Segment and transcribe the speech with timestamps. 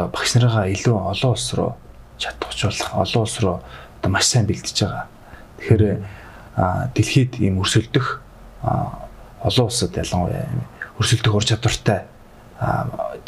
[0.00, 1.76] одоо багш нарыгаа илүү олон улс руу
[2.16, 3.60] чадваржуулах, олон улс руу
[4.00, 5.04] одоо маш сайн бэлдэж байгаа.
[5.60, 5.84] Тэгэхээр
[6.96, 8.22] дэлхийд ийм өрсөлдөх
[8.64, 10.48] олон улсад ялангуяа
[10.96, 12.08] өрсөлдөх ур чадвартай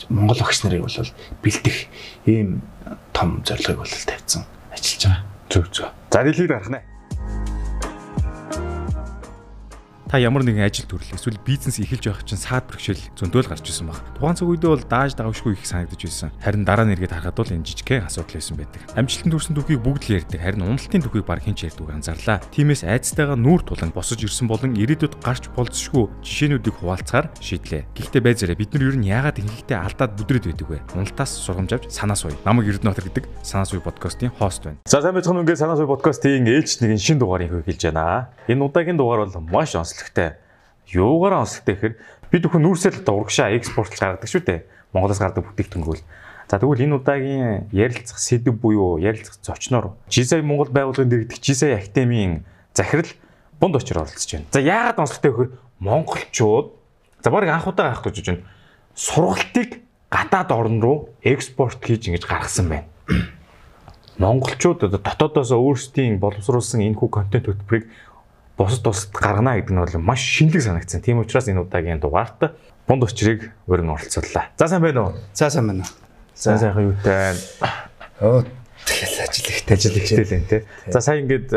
[0.09, 0.97] Монгол багш нарыг бол
[1.45, 1.77] бэлдэх
[2.25, 2.65] ийм
[3.13, 5.25] том зорилгыг бол тавьсан ажиллаж байгаа.
[5.53, 5.89] Зөв зөв.
[6.09, 6.81] За дэлхийд гарах нэ.
[10.13, 13.89] Та ямар нэгэн ажил төрлөө эсвэл бизнес эхэлж байх чинь саад бэрхшээл зөндөөл гарч ирсэн
[13.89, 13.97] баг.
[14.21, 16.29] Тухайн цаг үедээ бол дааж давшгүй их санагдаж байсан.
[16.37, 18.81] Харин дараа нь эргээд харахад бол энэ жижигхэн асуудал байсан байдаг.
[18.93, 20.37] Амжилтанд хүрсэн түүхийг бүгд л ярьдаг.
[20.45, 22.45] Харин уналтын түүхийг баг хэн ч ярьдаггүй анзаарлаа.
[22.53, 27.89] Тиймээс айцтайгаа нүүр тулан босож ирсэн болон ирээдүйд гарч болзошгүй жишээнүүдийг хуваалцахаар шийдлээ.
[27.97, 30.85] Гэхдээ байзаараа бид нар ер нь яагаад ихэнхдээ алдаад бүдрээд байдаг вэ?
[30.93, 32.37] Уналтаас сургамж авч санаа суй.
[32.45, 34.77] Намаг Эрдэнэтр гэдэг санаа суй подкастын хост байна.
[34.85, 38.29] За сайн байцгаана уу ингээд санаа суй подкастын ээлж нэгэн шин дугаарыг хэлж байна.
[38.45, 40.37] Энэ удаагийн дугаар бол маш онцлог онцлогтой.
[40.91, 41.95] Юугаараа онцлогтой гэхээр
[42.31, 44.61] бид бүхэн нүүрсэл одоо урагшаа экспортлж гаргадаг шүү дээ.
[44.93, 46.03] Монголоос гардаг бүтээгдэхүүн.
[46.51, 52.45] За тэгвэл энэ удаагийн ярилцах сэдв буюу ярилцах зочноор Жисай Монгол байгууллагын дэргэдэх Жисай Академийн
[52.75, 53.09] захирал
[53.57, 54.51] бунд очир оролцож байна.
[54.53, 56.67] За яагаад онцлогтой гэхээр монголчууд
[57.25, 58.45] за баг анх удаа авах гэж байна.
[58.93, 59.81] Сургалтыг
[60.13, 62.89] гадаад орн руу экспорт хийж ингэж гаргасан байна.
[64.21, 67.89] Монголчууд одоо дотоодоос өөрсдийн боловсруулсан энэ хүү контент хөтөлбөрийг
[68.57, 71.01] бусад улсад гаргана гэдэг нь бол маш шинэлэг санагдсан.
[71.01, 72.55] Тийм учраас энэ удаагийн дугаарт
[72.87, 74.53] бунд учрыг өрн оролцууллаа.
[74.57, 75.13] За сайн байна уу?
[75.33, 75.93] За сайн байна уу?
[76.35, 77.35] За сайхан юутай.
[78.21, 78.45] Оо
[78.87, 80.63] тэгэл ажил ихтэй ажил ихтэй л энэ тий.
[80.91, 81.51] За сая ингээд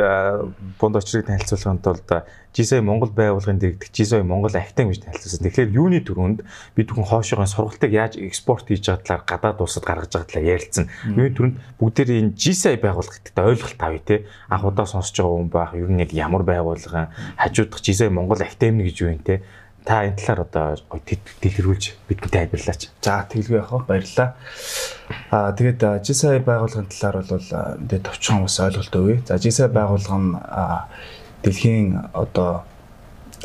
[0.79, 2.09] бунд очрыг танилцуулахын тулд
[2.55, 5.43] Жисай Монгол байгууллагын дэргэдэх Жисай Монгол Академи гэж танилцуулсан.
[5.43, 6.39] Тэгэхээр юуны төрөнд
[6.77, 10.87] бид бүхэн хоошоогоо сургалтыг яаж экспорт хийж байгаа талаар гадаад улсад гаргаж байгаа талаар ярилцсан.
[11.03, 14.15] Юуны төрөнд бүгдээр энэ Жисай байгууллага гэдэгт ойлголт авъя те.
[14.47, 15.75] Анх удаа сонсож байгаа хүн байх.
[15.75, 19.43] Ер нь яг ямар байгууллага хажуудах Жисай Монгол Академи гэж юу юм те
[19.85, 22.89] та энэ талаар одоо дэлгэрүүлж бидэнтэй тайлбарлаач.
[23.05, 23.85] За тэгэлгүй яах вэ?
[23.85, 24.33] Баярлалаа.
[25.29, 27.47] Аа тэгээд GSI байгууллагын талаар бол
[27.85, 29.21] мэдээ товчхон бас ойлголт өгье.
[29.29, 30.33] За GSI байгууллага нь
[31.45, 32.65] дэлхийн одоо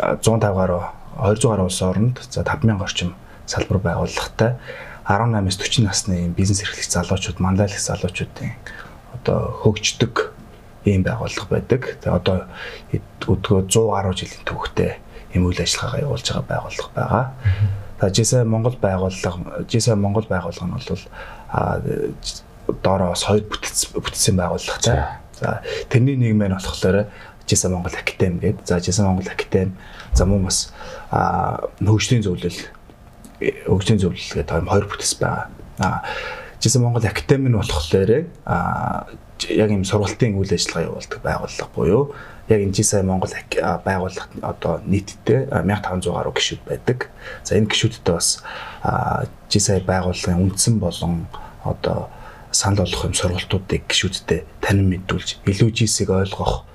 [0.00, 0.82] 150 гаруй
[1.20, 3.12] 200 гаруй улс оронд за 5000 орчим
[3.44, 4.56] салбар байгууллагатай
[5.04, 8.56] 18-аас 40 насны бизнес эрхлэгч залуучууд, мандалх залуучуудын
[9.12, 10.32] одоо хөгждөг
[10.88, 12.00] ийм байгууллага байдаг.
[12.00, 12.48] Тэгээ одоо
[13.28, 14.92] өдгөө 100 гаруй жилийн түүхтэй
[15.34, 17.24] ийм үйл ажиллагаагаа явуулж байгаа байгууллага байгаа.
[18.00, 21.02] За GSA Монгол байгууллага, GSA Монгол байгууллага нь бол
[21.50, 21.80] а
[22.82, 25.20] доороос хоёр бүтцсэн байгууллагатай.
[25.40, 27.10] За тэрний нэг мэн болохоор
[27.46, 28.66] Жисэн Монгол Академи гэдэг.
[28.66, 29.72] За Жисэн Монгол Академи
[30.14, 30.72] за мөн бас
[31.10, 32.60] а хөгжлийн зөвлөл
[33.40, 35.50] хөгжлийн зөвлөл гэдэг хоёр бүтэс байгаа.
[35.78, 36.02] А
[36.60, 39.06] Жисэн Монгол Академи нь болохоор а
[39.48, 42.14] яг юм сургалтын үйл ажиллагаа явуулдаг байгууллага буюу
[42.50, 43.30] яг энэ Жисэн Монгол
[43.86, 47.08] байгууллага одоо нийтдээ 1500 гаруй гишүүд байдаг.
[47.46, 48.42] За энэ гишүүдтэй бас
[49.48, 51.30] Жисэн байгууллагын үндсэн болон
[51.64, 52.10] одоо
[52.50, 56.66] санал болгох юм сургалтуудыг гişүүдтэй танин мэдүүлж илүү жисийг ойлгох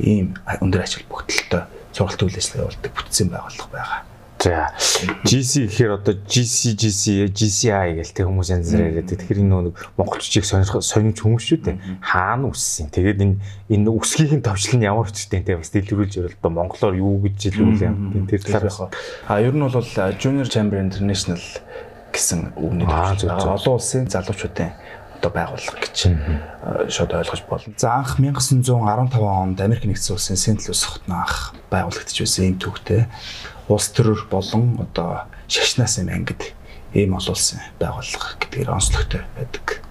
[0.00, 4.09] ийм өндөр ач холбогдолтой сургалт үйл ажиллагаа явуулдаг бүтцийн байгууллага байгаа.
[4.40, 4.72] За
[5.28, 9.12] GC гэхээр одоо GC GC GCI гэл тэг хүмүүс янз бүрээр яриад.
[9.12, 11.76] Тэгэхээр энэ нэг монголчуудыг сонирх сонирч хүмүүс шүү дээ.
[12.00, 12.88] Хаана үссэн.
[12.88, 13.36] Тэгээд энэ
[13.68, 17.84] энэ үсгийн товчлол нь ямар хүчтэй те бас дэлгэрүүлж ярил одоо монголоор юу гэж хэлвэл
[17.84, 18.24] юм.
[18.32, 18.88] Тэр талаар
[19.28, 19.76] а ер нь бол
[20.16, 21.40] Junior Chamber International
[22.16, 24.72] гэсэн үгний төвчл олон улсын залуучуудын
[25.20, 25.98] одоо байгууллага гэж
[26.88, 27.74] шууд ойлгож болно.
[27.76, 33.04] За анх 1915 онд Америк нэгдсэн улсын Сент Луис хотын анх байгуулагдж байсан ийм төвхтэй
[33.68, 36.56] улс төрөөр болон одоо шашнаас юм ангид
[36.96, 39.84] ийм олуулсан байгууллага гэдгээр онцлогтой байдаг.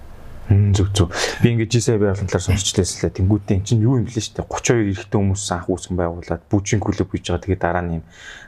[0.50, 1.14] Зүг зүг.
[1.46, 3.22] Би ингэж жисээ байгууллагын талаар сонсчлээслээ.
[3.22, 7.06] Тэнгүүтээ эн чинь юу юм блэ штэ 32 эрэгтэй хүмүүс анх үүсгэн байгуулад бүжин клуб
[7.06, 7.46] гэж байгаа.
[7.46, 8.04] Тэгээд дараа нь юм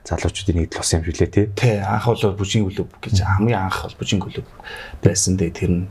[0.09, 1.45] залуучуудын нэгдэл болсон юм шиг лээ тий.
[1.53, 4.49] Тий, анх бол бүжин клуб гэж хамгийн анх бол бүжин клуб
[5.05, 5.85] байсан дээ тэр нь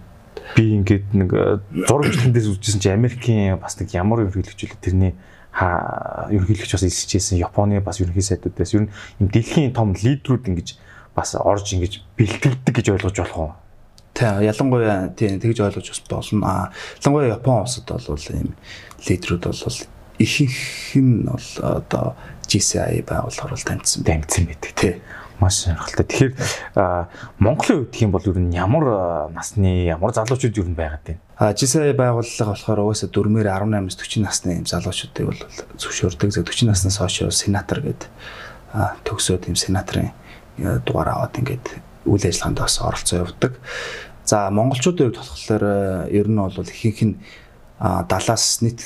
[0.57, 5.13] би ингээд нэг э, зурагчлалдээс үзчихсэн чи Америкийн бас нэг ямар ерөнхийлөгч үлээ тэрний
[5.55, 10.79] ерөнхийлөгч бас илсэжсэн Японы бас ерөнхий сайдуудаас ер нь юм дэлхийн том лидерүүд ингэж
[11.15, 13.53] бас орж ингэж бэлтгэдэг гэж ойлгож болох уу?
[14.15, 16.71] Тэ ялангуяа тийм тэгж ойлгож бас болно.
[17.03, 18.55] Ялангуяа Япон улсад бол ийм
[19.07, 19.79] лидерүүд бол
[20.19, 22.15] ихэнх нь бол одоо
[22.47, 24.95] GCI байгууллагаар бол таньдсан таньдсан байдаг тий.
[25.41, 26.05] Маш сонирхолтой.
[26.05, 26.33] Тэгэхээр
[27.41, 31.21] Монголын үед тийм бол ер нь ямар насны ямар залуучууд ер нь байгаад байна?
[31.41, 35.41] А GCI байгууллага болохоор угаасаа 4-ээр 18-аас 40 насны залуучуудыг бол
[35.81, 36.45] зөвшөөрдөг.
[36.45, 38.09] 40 наснаас хойш сенатор гэдэг
[39.09, 40.13] төгсөө тийм сенаторын
[40.87, 41.67] дугаар аваад ингээд
[42.07, 43.57] үйл ажиллагаанд бас оролцоо явуулдаг.
[44.25, 45.65] За монголчуудын хувьд болохоор
[46.13, 47.17] ер нь бол ихэнх нь
[47.81, 48.81] 70-аас нийт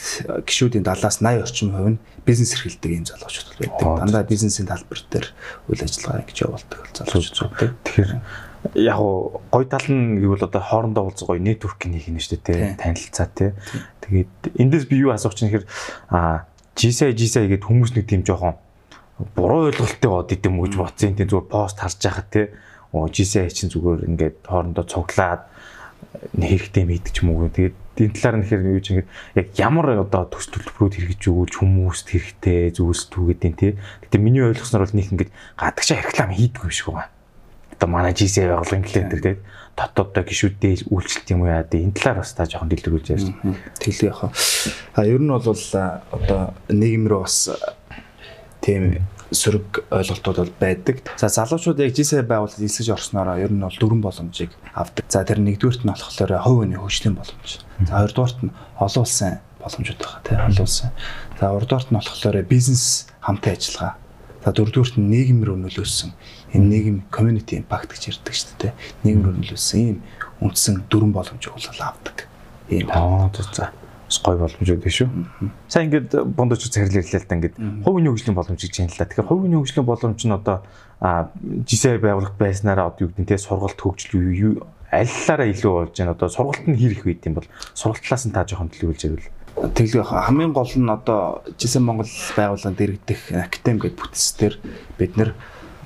[0.46, 3.98] гişүүдийн 70-аас 80 орчим хувь нь бизнес эрхэлдэг ийм залуучууд байдаг.
[3.98, 5.26] Дандаа бизнесийн талбар дээр
[5.66, 7.74] үйл ажиллагаа ингэж явуулдаг залуучууд байдаг.
[7.82, 8.12] Тэгэхээр
[8.78, 12.78] яг гоо гой тал нь гэвэл одоо хоорондоо уулзах гоё нэтворкинг хийх нь шүү дээ
[12.78, 13.50] танилцаа тий.
[14.06, 15.66] Тэгээд эндээс би юу асуух чинь хэрэг
[16.14, 16.46] а
[16.78, 18.54] GSI GSI гэдэг хүмүүс нэг тийм жоохон
[19.34, 22.46] буруу ойлголттой бод идэм гэж бодсон тийм зүгээр пост харж байхад тий.
[22.94, 25.50] Оо GSI чинь зүгээр ингээд хоорондоо цуглаад
[26.38, 27.50] хэрэгтэй мэдчих юм уу.
[27.50, 29.06] Тэгээд энэ талаар нь хэрэг юу ч ингэж
[29.38, 33.72] яг ямар одоо төс төлбөрүүд хэрэгж өгүүлж хүмүүст хэрэгтэй зүйлс түүгээд юм тий.
[34.02, 37.14] Гэтэ миний ойлгосноор бол нэг ингэж гадагшаа реклам хийдэг юм шиг байна
[37.74, 39.38] одоо манай GC байгуулгын клиент дээр
[39.76, 43.28] дотооддоо гişүүдтэй үйлчлэлт юм яа дээ энэ талаар бас та жоохон дэлгэрүүлж ярьж.
[43.82, 44.30] Тэглээ яхаа.
[44.94, 47.50] А ер нь бол одоо нийгэм рүү бас
[48.62, 51.02] тийм сөрөг ойлголтууд бол байдаг.
[51.18, 55.04] За залуучууд яг GC байгуулалт элсэж орсноороо ер нь бол дөрвөн боломжийг авдаг.
[55.10, 57.60] За тэр нэгдүгürt нь болохоор хувь хүний хөгжлийн боломж.
[57.82, 60.90] За хоёрдугаарт нь олон улсын боломжууд байгаа тийм олон улсын.
[61.40, 63.92] За гуравдугаарт нь болохоор бизнес хамтын ажиллагаа.
[64.44, 66.10] За дөрөвдүгürt нь нийгэм рүү нөлөөсөн
[66.54, 68.72] энэ нийгэм community impact гэж ярьдаг шүү дээ.
[69.04, 69.98] Нийгэм рүү нөлөөсөн ийм
[70.44, 72.28] үндсэн дөрвөн боломжийг бол авдаг.
[72.68, 73.72] Ийм аа за
[74.22, 75.08] гой боломжууд биш шүү.
[75.68, 79.08] Сайн ингээд бондоч захирал ирлээ л да ингээд хувийн хөгжлийн боломж гэж юм л да.
[79.08, 80.56] Тэгэхээр хувийн хөгжлийн боломж нь одоо
[81.66, 84.62] жисээ байгуулах байснараа одоо юу гэдэг нь те сургалт хөгжил
[84.94, 86.14] аллаараа илүү болж байна.
[86.14, 89.30] Одоо сургалт нь их байд юм бол сургалтлаас нь та жоохон төлөвлөж ярил.
[89.54, 94.54] Тэглээ хамгийн гол нь одоо жисээ Монгол байгууллагын дэргэдэх академи гэдэг бүтцээр
[94.98, 95.30] бид нэр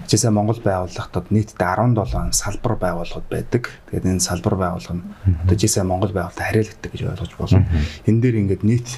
[0.06, 3.74] Жишээ Монгол байгууллагатад нийтдээ 17 салбар байгууллагууд байдаг.
[3.90, 5.04] Тэгээд энэ салбар байгууллага нь
[5.44, 7.66] одоо жишээ Монгол байгууллагад хариалагддаг гэж ойлгож болно.
[8.06, 8.88] Энэ дээр ингээд нийт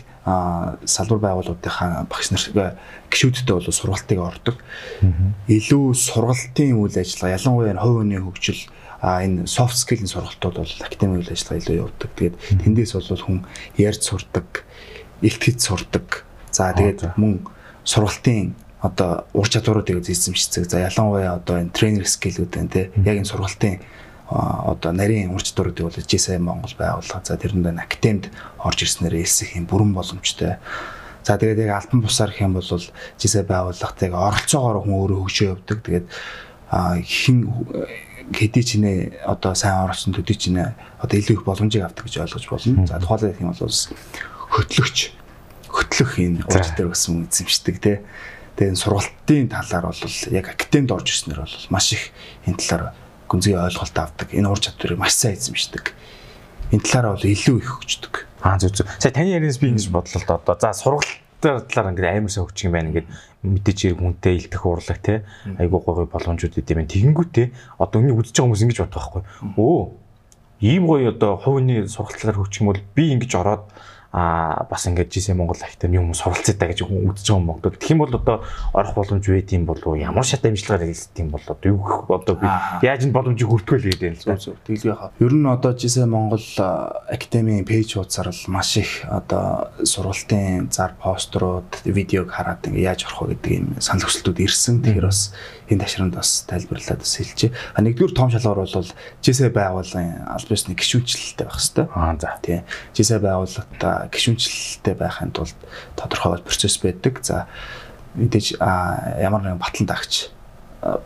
[0.84, 2.76] салбар байгууллагуудынхаа багш нар
[3.08, 4.56] гişүүдтэй бол сургалтыг ордог.
[5.48, 8.62] Илүү сургалтын үйл ажиллагаа ялангуяа хувь хүний хөгжил
[9.00, 12.10] а энэ soft skill-ийн сургалтууд бол академик үйл ажиллагаа илүү явуулдаг.
[12.20, 13.38] Тэгээд тэндээс бол хүн
[13.80, 14.48] ярьж сурдаг,
[15.24, 16.28] илтгэж сурдаг.
[16.52, 17.40] За тэгээд мөн
[17.84, 20.64] сургалтын одоо ур чадваруудыг эзэмшдэг.
[20.64, 22.90] За ялангуяа одоо энэ тренер скиллүүд байна те.
[22.96, 23.80] Яг энэ сургалтын
[24.30, 27.24] одоо нарийн ур чадваруудыг бол GSI Монгол байгууллага.
[27.24, 30.56] За тэрэнд нь академид орж ирснээр элсэх юм бүрэн боломжтой.
[31.26, 35.78] За тэгээд яг альбан бусаар гэх юм бол GSI байгууллагатайг оролцоогоор хүн өөрөө хөгжөө явдаг.
[35.84, 36.06] Тэгээд
[37.04, 37.38] хин
[38.32, 40.72] хэдий ч нэ одоо сайн оролцсон төдий ч нэ
[41.02, 42.86] одоо илүү их боломжийг авдаг гэж ойлгож болно.
[42.86, 43.76] За тухайлбал гэх юм бол
[44.56, 44.98] хөтлөгч
[45.68, 47.98] хөтлөх энэ ур чадвар гэсэн эзэмшдэг тий.
[48.60, 50.04] Тэгээ энэ сургалтын талаар бол
[50.36, 52.12] яг академид орж ирснээр бол маш их
[52.44, 52.92] энэ талаар
[53.24, 54.28] гүнзгий ойлголт авдаг.
[54.36, 55.96] Энэ ур чадварыг маш сайн эзэмшдэг.
[56.76, 58.14] Энэ талаараа бол илүү их хөгждөг.
[58.44, 58.86] Аа зүг зүг.
[59.00, 60.60] Сая таны ярианаас би ингэж бодлоо л доо.
[60.60, 61.08] За сургалт
[61.40, 63.08] талаар ингээд амар сайн хөгжих юм байна ингээд
[63.48, 65.24] мэдээж хэрэг хүнтэй илтэх урлаг те
[65.56, 66.92] айгуу гоё боломжууд идэм байна.
[66.92, 67.46] Тэгэнгүүтээ
[67.80, 69.22] одоо үнийг үзэж байгаа хүмүүс ингэж бодох байхгүй.
[69.56, 69.80] Өө
[70.60, 73.64] ийм гоё одоо хувийн сургалтаар хөгжих юм бол би ингэж ороод
[74.12, 77.78] а бас ингэж жишээ Монгол ахтай юм суралцъя та гэж үдчихэж байгаа юм Монголд.
[77.78, 78.42] Тэгэх юм бол одоо
[78.74, 79.94] орох боломж байт юм болов уу?
[79.94, 81.78] Ямар шат амжилтаар хэлсэн юм бол одоо юу
[82.10, 82.46] одоо би
[82.82, 84.58] яаж энэ боломжийг хүртгэл гэдэг юм л зү.
[84.66, 85.14] Тэглээ хаа.
[85.22, 86.42] Ер нь одоо жишээ Монгол
[87.06, 93.30] академийн пэйж хуудасаар л маш их одоо сургалтын зар пострууд, видеог хараад ингэ яаж орох
[93.30, 94.82] вэ гэдэг юм санал хүсэлтүүд ирсэн.
[94.82, 95.30] Тэгэхээр бас
[95.70, 97.54] энэ ташранд бас тайлбарлаад бас хэлчихье.
[97.74, 98.90] А нэгдүгээр том шалгуур бол
[99.22, 101.88] жишээ байгууллагын аль бисны гişүнчлэлтэй байх хэвээр.
[101.94, 102.34] Аа за.
[102.42, 102.66] Тийм.
[102.90, 105.54] Жишээ байгууллагата гişүнчлэлтэй байхын тулд
[105.94, 107.22] тодорхой процесс байдаг.
[107.22, 107.46] За
[108.18, 110.34] мэдээж ямар нэгэн батлан дагч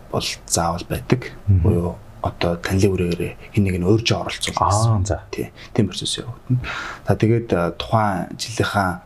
[0.08, 1.36] бол заавал байдаг.
[1.44, 4.96] Буюу одоо танилын үрээгээр хин нэг нь өөржөө оролцуулах гэсэн.
[4.96, 5.20] Аа за.
[5.28, 5.52] Тийм.
[5.76, 6.64] Тийм процесс явагдана.
[7.04, 9.04] За тэгээд тухайн жилийнхаа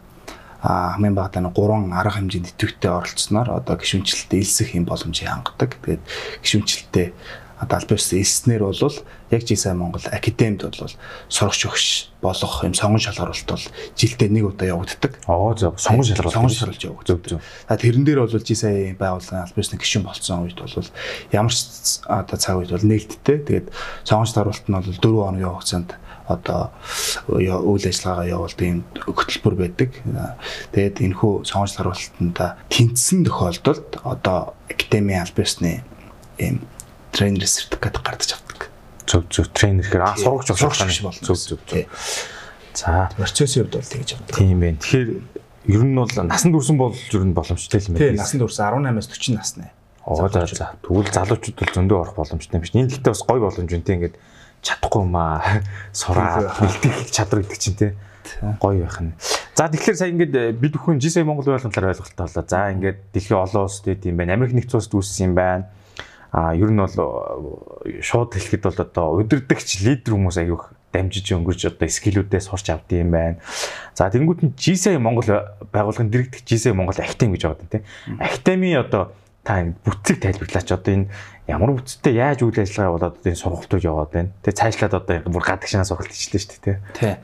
[0.62, 5.79] хамгийн багадаа нь 3 арга хэмжээнд идэвхтэй оролцсноор одоо гişүнчлэлтэд элсэх юм боломжийг хангадаг.
[5.79, 6.03] Тэгээд
[6.43, 7.15] гişүнчлэлтэд
[7.59, 8.99] одоо аль бис элснэр бол
[9.31, 10.95] яг жисаа Монгол академид бол
[11.29, 11.85] сурагч өгш
[12.23, 13.67] болох юм сонгон шалгаруулалт бол
[13.99, 15.19] жилдээ нэг удаа явагддаг.
[15.27, 17.43] Аа зөв сонгон шалгаруулалт сонгон шалгаруулж явагддаг.
[17.67, 20.91] А тэрэн дээр бол жисаа байгууллагын аль бисны гишүүн болцсон үед бол
[21.35, 21.59] ямар ч
[22.07, 23.38] одоо цаг үед бол нээлттэй.
[23.43, 23.67] Тэгээд
[24.07, 25.91] сонгон шалгаруулалт нь бол 4 хоног явах хугацаанд
[26.28, 26.70] одоо
[27.32, 29.90] үйл ажиллагаагаа явуулдаг юм хөтөлбөр байдаг.
[30.76, 35.80] Тэгээд энэхүү сонгон шалгаруулалтанд тэнцсэн тохиолдолд одоо академийн аль бисны
[36.37, 36.61] ийм
[37.16, 38.68] тренер сертификат гардаж авдаг.
[39.08, 41.25] Зөв зөв тренер гэхээр аа сурагч сурагч болно.
[41.25, 41.88] Зөв зөв зөв.
[42.76, 44.37] За процессын хувьд бол тэгж авдаг.
[44.37, 44.78] Тийм байх.
[44.85, 45.11] Тэгэхээр
[45.73, 48.12] ер нь бол насан турсан бол ер нь боломжтой юм байна.
[48.12, 49.66] Тийм насан турсан 18-аас 40 насны.
[50.04, 50.76] Оо за за.
[50.85, 52.76] Тэгвэл залуучууд бол зөндөө орох боломжтой юм шиг.
[52.76, 54.16] Энэ гэхдээ бас гоё боломж үнтэй ингээд
[54.62, 55.62] чадахгүй маа
[55.93, 57.93] сураа бэлтгэх чадвар гэдэг чинь тий
[58.61, 59.12] гоё байх нь.
[59.57, 62.45] За тэгэхээр сая ингээд э, бид бүхэн GSA Монгол байлгын талаар ойлголттой болоо.
[62.45, 64.37] За ингээд дэлхийн олон улсад ийм байна.
[64.37, 65.65] Америк нэгдсэн улсад үүссэн юм байна
[66.31, 66.93] а ер нь бол
[67.85, 72.93] э, шууд хэлэхэд бол одоо удирдахч лидер хүмүүс аяух дамжиж өнгөрч одоо скиллүүдээс сурч авд
[72.93, 73.41] юм байна.
[73.97, 75.25] За тэнгуут нь GSA Монгол
[75.73, 77.85] байгууллагын дэрэгдэх GSA Монгол Academy гэж байгаа тийм.
[78.21, 81.09] Academy одоо та энэ бүтцийг тайлбарлаач одоо энэ
[81.49, 84.31] ямар бүтцтэй яаж үйл ажиллагаа болоод энэ сургалтууд яваад байна.
[84.45, 87.17] Тэгээ цаашлаад одоо бүр гадагшаа сургалт хийчихлээ шүү дээ тий.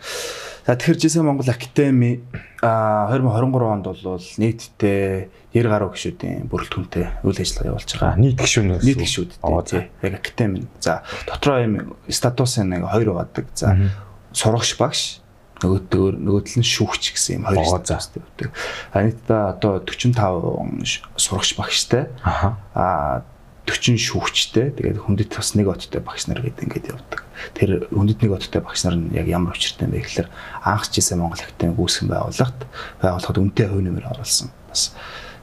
[0.64, 2.24] За тэгэхээр жисэн Монгол Академи
[2.64, 8.16] а 2023 онд бол нийтдээ 90 гаруй гишүүдийн бүрэлдэхүүнтэй үйл ажиллагаа явуулж байгаа.
[8.16, 9.30] Нийт гишүүн нийт гишүүд
[9.68, 9.82] тий.
[10.00, 10.64] Яг Академи.
[10.80, 11.74] За дотроо юм
[12.08, 13.44] статус нэг хоёр байдаг.
[13.52, 13.76] За
[14.32, 15.20] сурагч багш
[15.60, 18.48] нөгөөдөө нөгөөдөл нь шүүгч гэсэн юм хоёр статустай байдаг.
[18.88, 22.08] А нийтдээ одоо 45 сурагч багштай.
[22.72, 23.20] Аа
[23.64, 27.24] 40 шүүгчтэй тэгээд хүндэт бас нэг оттой багш нар гэдэг ингээд явдаг.
[27.56, 30.28] Тэр хүндэт нэг оттой багш нар нь яг ямар учиртай бэ гэхээр
[30.68, 32.60] анх жисээ Монгол Академи гүйцэн байгууллагт
[33.00, 34.52] байгуулахад үнэтэй хувь нэмэр оруулсан.
[34.68, 34.92] Бас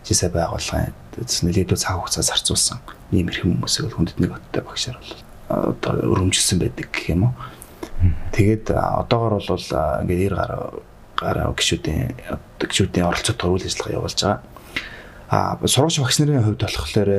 [0.05, 2.77] жисээ байгууллагын нэлээдүү цаг хугацаа зарцуулсан
[3.09, 5.17] ийм эрхэм хүмүүсийг хүндэт нэг оттой багшаар бол
[5.49, 7.33] одоо өрөмжилсөн байдаг гэх юм уу.
[8.31, 9.65] Тэгээд одоогор бол
[10.05, 10.81] ингээд 90 гаруй
[11.19, 12.15] гаруй гişүүдийн
[12.57, 14.39] гişүүдийн оролцоотой үйл ажиллагаа явуулж байгаа.
[15.29, 17.09] А сурагч багш нарын хувьд болохоор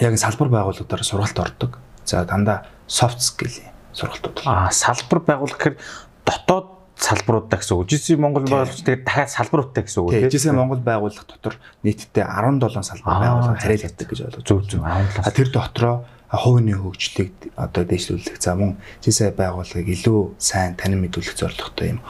[0.00, 1.78] яг салбар байгууллагуудаар сургалт ордог.
[2.04, 4.42] За дандаа soft skill-ийн сургалтууд.
[4.46, 5.76] Аа салбар байгуулах гэхээр
[6.24, 7.88] дотоод салбаруудаа гэсэн үг.
[7.88, 10.30] GC Монгол байгууллагч тэгээд дахиад салбаруудтай гэсэн үг тийм.
[10.34, 11.54] GC Монгол байгууллага дотор
[11.86, 14.82] нийтдээ 17 салбар байгууллага харьяалагддаг гэж ойлгож зөв зөв.
[14.82, 21.38] А тэр дотроо хувийн хөгжлийг одоо дэвшлүүлэх за мөн GC байгууллагыг илүү сайн танин мэдүүлэх
[21.38, 22.00] зорилготой юм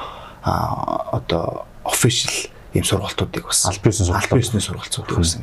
[0.42, 5.38] а одоо official ийм сургалтуудыг бас аль биесний аль биесний сургалтуудыг бас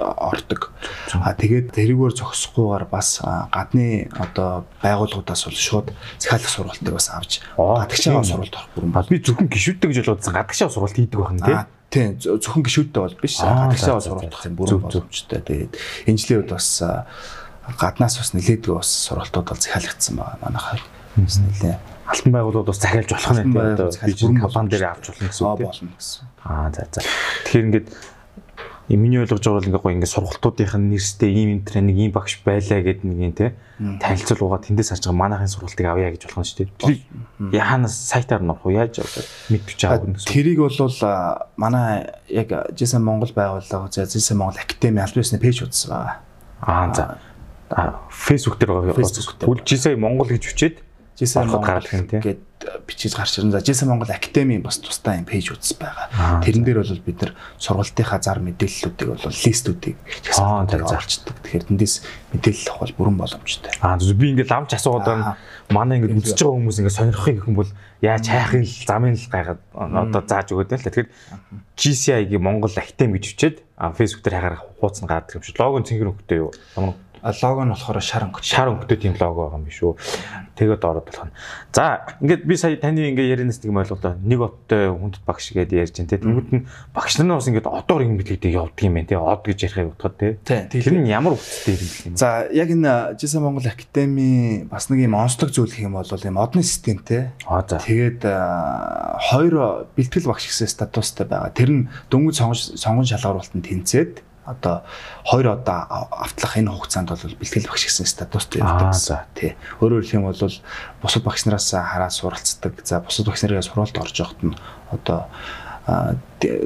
[0.00, 0.72] ордог.
[1.20, 3.20] А тэгээд тэрүүгээр зогсохгүйгээр бас
[3.52, 9.20] гадны одоо байгууллагуудаас бол шууд захиалах сургалтыг бас авч гадагшаа сургалт орох бүрэн бол би
[9.20, 11.60] зөвхөн гişүүдтэй гэж бодсон гадагшаа сургалт хийдэг байна тийм.
[11.92, 13.36] Тийм зөвхөн гişүүдтэй бол биш.
[13.36, 15.40] Гадагшаа сургалт авах юм бүрэн боломжтой.
[15.44, 15.72] Тэгээд
[16.08, 16.80] энэ жилийн үед бас
[17.76, 20.80] гаднаас бас нэлээдгүй бас сургалтууд бол захиалагдсан байна манайхаар.
[21.20, 21.76] Бас нэлээ
[22.12, 25.44] алтан байгууллагууд бас захиалж болох нь тийм одоо би чинь компани дээр авч болно гэсэн
[25.48, 26.24] үг болно гэсэн.
[26.44, 27.00] Аа за за.
[27.48, 27.86] Тэгэхээр ингээд
[28.88, 32.42] миний ойлгож байгаа бол ингээд гоё ингээд сургалтуудынх нь нэрстэй ийм юм тренинг ийм багш
[32.44, 36.48] байлаа гэдэг нэг юм те танилцуулга тэндээс харж байгаа манайхын сургалтыг авъя гэж болох нь
[36.50, 36.70] шүү дээ.
[36.76, 39.00] Тэр яханаас сайтаар нөх уу яаж
[39.48, 40.28] мэдвч аав гэсэн.
[40.28, 40.76] Тэрийг бол
[41.56, 46.16] манай яг Жисэн Монгол байгууллага Жисэн Монгол академи аль бисны пэйж утсан байгаа.
[46.60, 47.04] Аа за.
[48.10, 49.62] Facebook дээр байгаа.
[49.64, 50.76] Жисэн Монгол гэж хүчээд
[51.18, 52.40] Жисэн Монгол гээд
[52.86, 53.52] бичиж гарч ирэн.
[53.52, 56.40] За Жисэн Монгол Академи бас тусдаа юм пэйж утас байгаа.
[56.40, 61.36] Тэрэн дээр бол бид нар сургалтынхаа зар мэдээллүүдийг бол листүүдийг дээр зарчдаг.
[61.44, 61.94] Тэгэхээр тэндээс
[62.32, 63.72] мэдээлэл авах бол бүрэн боломжтой.
[63.84, 65.36] Аа би ингээд ламч асуугаад байна.
[65.68, 69.60] Манай ингээд үзэж байгаа хүмүүс ингээд сонирхохыг гэх юм бол яаж хайхын замын л гайхаад
[69.76, 70.86] одоо зааж өгöd байл.
[70.88, 71.08] Тэгэхээр
[71.76, 73.56] GCI-гийн Монгол Академи гэж бичээд
[73.98, 75.60] Facebook дээр хайгаар хуудас нь гардаг юм шиг.
[75.60, 76.52] Лого цэнхэр хөвгтэй юу?
[77.22, 78.50] Лого нь болохоор шар өнгөтэй.
[78.50, 79.94] Шар өнгөтэй тийм лого байгаа юм биш үү.
[80.58, 81.34] Тэгээд ороод болох нь.
[81.70, 84.18] За, ингээд би сая таны ингээд ярианаас нэг юм ойлголоо.
[84.18, 86.18] Нэг оттой хүндэт багш гэдээ ярьж байна те.
[86.18, 89.16] Тэнгүүд нь багш нар нь бас ингээд одоор юм билэгдээ явдаг юм байна те.
[89.22, 90.66] Од гэж ярихыг утгад те.
[90.66, 92.18] Тэр нь ямар үгтэй юм бэ?
[92.18, 96.38] За, яг энэ Жисэн Монгол Академи бас нэг юм онцлог зүйл гэх юм бол юм
[96.42, 97.30] одны системтэй.
[97.46, 97.78] Аа за.
[97.78, 98.26] Тэгээд
[99.30, 101.54] хоёр бэлтгэл багш гэсэн статустай байгаа.
[101.54, 102.34] Тэр нь дөнгөж
[102.74, 104.82] сонгон шалгаруулалтанд тэнцээд одоо
[105.24, 109.22] хоёр одоо автлах энэ хугацаанд бол бэлтгэл багш гэсэн статустай явдаг гэсэн.
[109.38, 109.54] Тий.
[109.78, 110.42] Өөрөөр хэлэх юм бол
[111.02, 112.74] бусад багш нараас хараад суралцдаг.
[112.82, 114.58] За бусад багш нарын сурвалт орж явахад нь
[114.90, 115.30] одоо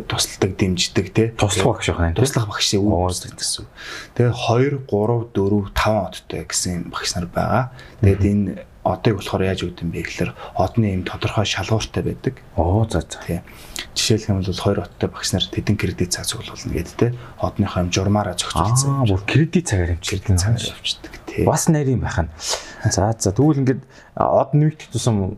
[0.08, 1.28] тусалдаг, дэмждэг тий.
[1.32, 2.12] Туслах багш байна.
[2.12, 3.64] Туслах багшийн үүсдэг гэсэн.
[4.12, 7.72] Тэгээ 2 3 4 5 одтой гэсэн багш нар байгаа.
[8.04, 12.38] Тэгээд энэ одыг болохоор яаж өгд юм бэ гэхээр одны юм тодорхой шалгууртай байдаг.
[12.54, 13.18] Оо за за.
[13.26, 13.40] Тий.
[13.98, 17.14] Жишээлх юм бол хоёр оттой багш нар тэдэн кредит цаг цуглуулна гэдэг те.
[17.42, 19.02] Одныхоо юм журмаараа зохицуулсан.
[19.02, 21.42] Аа, бүр кредит цагаар хэмжигдэн цагаар авчдаг тий.
[21.42, 22.30] Бас нарийн байх нь.
[22.86, 23.82] За за тэгвэл ингээд
[24.14, 25.34] од нэмэгдэх тусам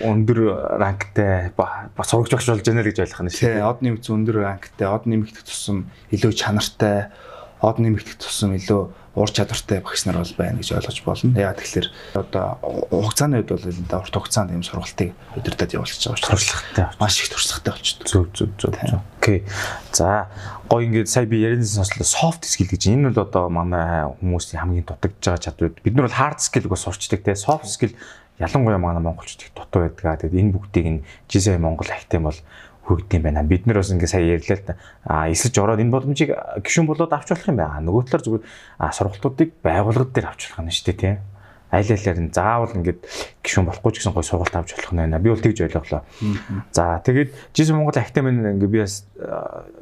[0.00, 3.42] өндөр ранктай бас сурагч багш болж байна л гэж ойлгох нь шүү.
[3.42, 7.10] Тий, од нэмэгдэх өндөр ранктай, од нэмэгдэх тусам илүү чанартай,
[7.60, 8.80] од нэмэгдэх тусам илүү
[9.16, 11.32] ур чадвартай багш нар бол байна гэж ойлгож болно.
[11.32, 11.88] Яагаад тэгэхээр
[12.20, 12.46] одоо
[12.92, 17.32] хугацааны үед бол энэ урт хугацаанд ийм сургалтыг удирдах явуулж байгаа учраас туршлагатай маш их
[17.32, 18.06] туршлагатай болчихдог.
[18.06, 18.76] Зөв зөв зөв.
[19.16, 19.42] Окей.
[19.96, 20.28] За
[20.68, 24.84] гоё ингээд сая би ярианы сонслоо soft skill гэж энэ бол одоо манай хүмүүсийн хамгийн
[24.84, 25.80] дутагдж байгаа чадварууд.
[25.80, 27.32] Бид нар бол hard skill-г бас сурчдаг те.
[27.32, 27.96] Soft skill
[28.38, 30.20] ялангуяа манай монголчууд их дутуу байдаг.
[30.20, 32.36] Тэгээд энэ бүгдийг нь GSI Монгол ахтем бол
[32.86, 33.42] хүргэдэм байна.
[33.42, 34.74] Бид нар бас ингээ сая ярьлаа л да.
[35.04, 36.30] А эсэж ороод энэ боломжийг
[36.62, 37.82] гişүн болоод авч болох юм байна.
[37.82, 38.44] Нөгөө талаар зүгээр
[38.94, 41.16] сургалтуудыг байгууллагад дээр авч болох нь шүү дээ тийм
[41.72, 43.02] аль алиар нь заавал ингээд
[43.42, 45.18] гişүн болохгүй ч гэсэн гой сургалт авч болох нь байна.
[45.18, 46.06] Би бол тэгж ойлголоо.
[46.70, 49.02] За тэгээд Жис Монгол Академи ингээд би бас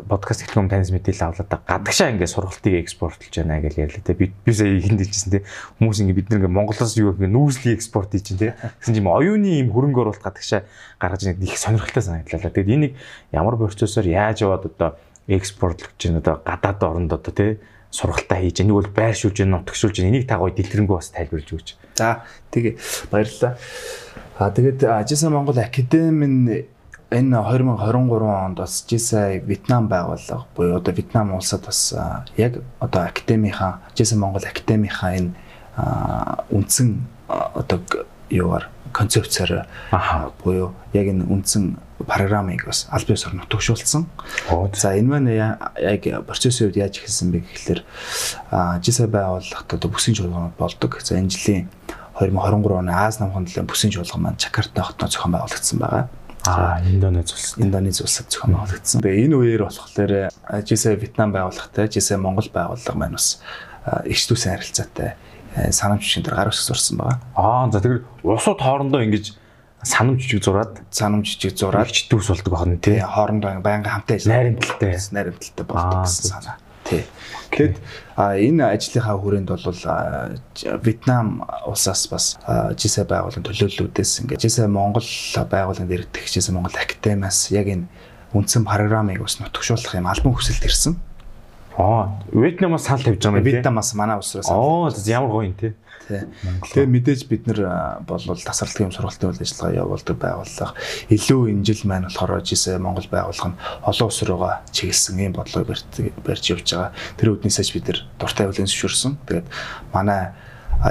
[0.09, 1.61] подкаст хэлэх юм таньс мэдээлэл авлаа да.
[1.61, 4.17] Гадагшаа ингээд сургалтыг экспортлж байна гэж ярьлаа те.
[4.17, 5.45] Би би сая ихэнд хэлжсэн те.
[5.77, 8.57] Хүмүүс ингээд бид нэг Монголоос юу ингээд нүүрслийн экспорт хийж чинь те.
[8.81, 10.65] Гэсэн чим оюуны юм хөрөнгө оруулалт гадагшаа
[10.97, 12.49] гаргаж нэг их сонирхолтой санагдлаа.
[12.49, 12.93] Тэгээд энийг
[13.29, 14.97] ямар процессор яаж яваад одоо
[15.29, 17.61] экспортлж чинь одоо гадаад оронд одоо те
[17.95, 21.69] сургалтаа хийж, энийг бол байршуулж, нутагшуулж, энийг та гоё дэлгэрэнгүй бас тайлбарлаж өгч.
[21.95, 22.75] За тэгээ
[23.15, 23.55] баярлалаа.
[24.35, 26.67] А тэгээд Ажиса Монгол Академи нь
[27.15, 31.95] энэ 2023 онд бас Жиса Вьетнам байгууллага буюу одоо Вьетнам улсад бас
[32.37, 35.31] яг одоо академийнхаа Жиса Монгол академийнхаа энэ
[36.51, 37.79] үндсэн одоо
[38.31, 39.67] юугаар концепцээр
[40.41, 44.07] буюу яг энэ үндсэн программыг бас аль биесээр нутагшуулсан.
[44.73, 47.81] За энэ маань яг процессын үед яаж эхэлсэн бэ гэхэлэр
[48.81, 51.03] Жиса байгууллагад одоо бүсийн чуулганууд болдог.
[51.03, 51.69] За энэ жилийн
[52.23, 56.09] 2023 оны Аз намхан төлөө бүсийн чуулган маань Жакарта хотноо зохион байгуулагдсан байгаа.
[56.47, 57.55] Аа, Индонез улс.
[57.59, 59.03] Индонез улсад зохион байгуулагдсан.
[59.03, 60.13] Тэгээ энэ үеэр болохоор
[60.63, 63.43] Жиса Вьетнам байгууллагатай, Жиса Монгол байгууллага маань бас
[64.07, 65.17] ихчлүүлсэн харилцаатай
[65.55, 67.19] санамж жижиг дээр гар үсэг зурсан байгаа.
[67.35, 69.35] Аа, за тэгэхээр улсууд хоорондоо ингэж
[69.85, 72.99] санам жижиг зураад, санам жижиг зураад читүүс болдог байна тий.
[72.99, 76.57] Хоорондоо байнга хамтаа найрамдалтай, найрамдалтай болдог гэсэн санаа.
[76.85, 77.05] Тий.
[77.55, 77.79] Тэгэд
[78.19, 79.79] энэ ажлынхаа хүрээнд бол
[80.83, 82.37] Вьетнам улсаас бас
[82.77, 85.07] жисэ байгууллагын төлөөллүүдээс ингээд жисэ Монгол
[85.39, 87.87] байгууллаганд ирдэг жисэ Монгол академиас яг энэ
[88.35, 90.99] үндсэн программыг бас нутагшуулах юм албан хүсэлт ирсэн.
[91.77, 93.55] Аа, Вьетнамаас санал тавьж байгаа юм тийм.
[93.55, 94.49] Вьетнамаас манай улсаас.
[94.49, 95.75] Оо, ямар гоё юм тий.
[96.09, 100.77] Тэгээ мэдээж бид нар бол тасралтын сургалтын үйл ажиллагаа явуулдаг байгууллага.
[101.09, 105.65] Илүү энэ жил маань болохоор жишээ Монгол байгууллага нь олон улс руугаа чиглэсэн ийм бодлого
[105.65, 106.93] барьж явж байгаа.
[107.17, 109.13] Тэр үднээсээ бид нар дуртай хүлэн зөвшөөрсөн.
[109.25, 109.49] Тэгээд
[109.97, 110.37] манай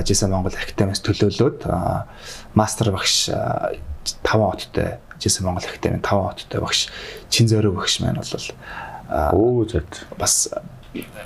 [0.02, 1.60] жишээ Монгол академиас төлөөлөөд
[2.58, 6.90] мастер багш 5 хоттой жишээ Монгол академи 5 хоттой багш
[7.30, 8.50] Чин зөрөө багш маань бол
[9.14, 9.86] өө зөв
[10.18, 10.50] бас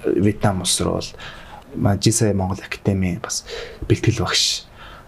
[0.06, 1.02] Вьетнам улс руу
[1.76, 3.46] бол Жисай Монгол Академи бас
[3.88, 4.66] бэлтгэл багш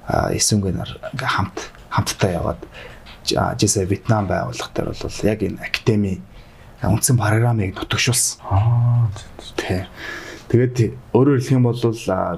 [0.09, 1.57] эсвэнгээр ингээ хамт
[1.89, 2.61] хамтдаа яваад
[3.57, 6.21] Жисай Вьетнам байгууллагатаар бол яг энэ академи
[6.81, 8.39] үндсэн программыг нутагшуулсан.
[8.49, 9.11] Аа
[9.57, 9.85] тий.
[10.49, 11.77] Тэгээд өөрөөр хэлэх юм бол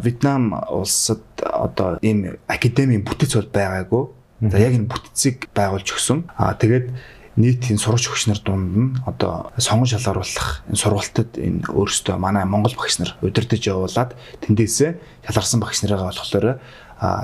[0.04, 4.04] Вьетнам улсад одоо ийм академийн бүтэц бол байгаагүй.
[4.52, 6.28] За яг энэ бүтцийг байгуулж өгсөн.
[6.36, 6.92] Аа тэгээд
[7.40, 12.76] нийтийн сурагч өгч нар дунд нь одоо сонгон шалгаруулах энэ сургалтад энэ өөрөөсөө манай Монгол
[12.76, 16.60] багш нар удирдах явуулаад тэндээсээ шалгарсан багш нарыгаа болохоор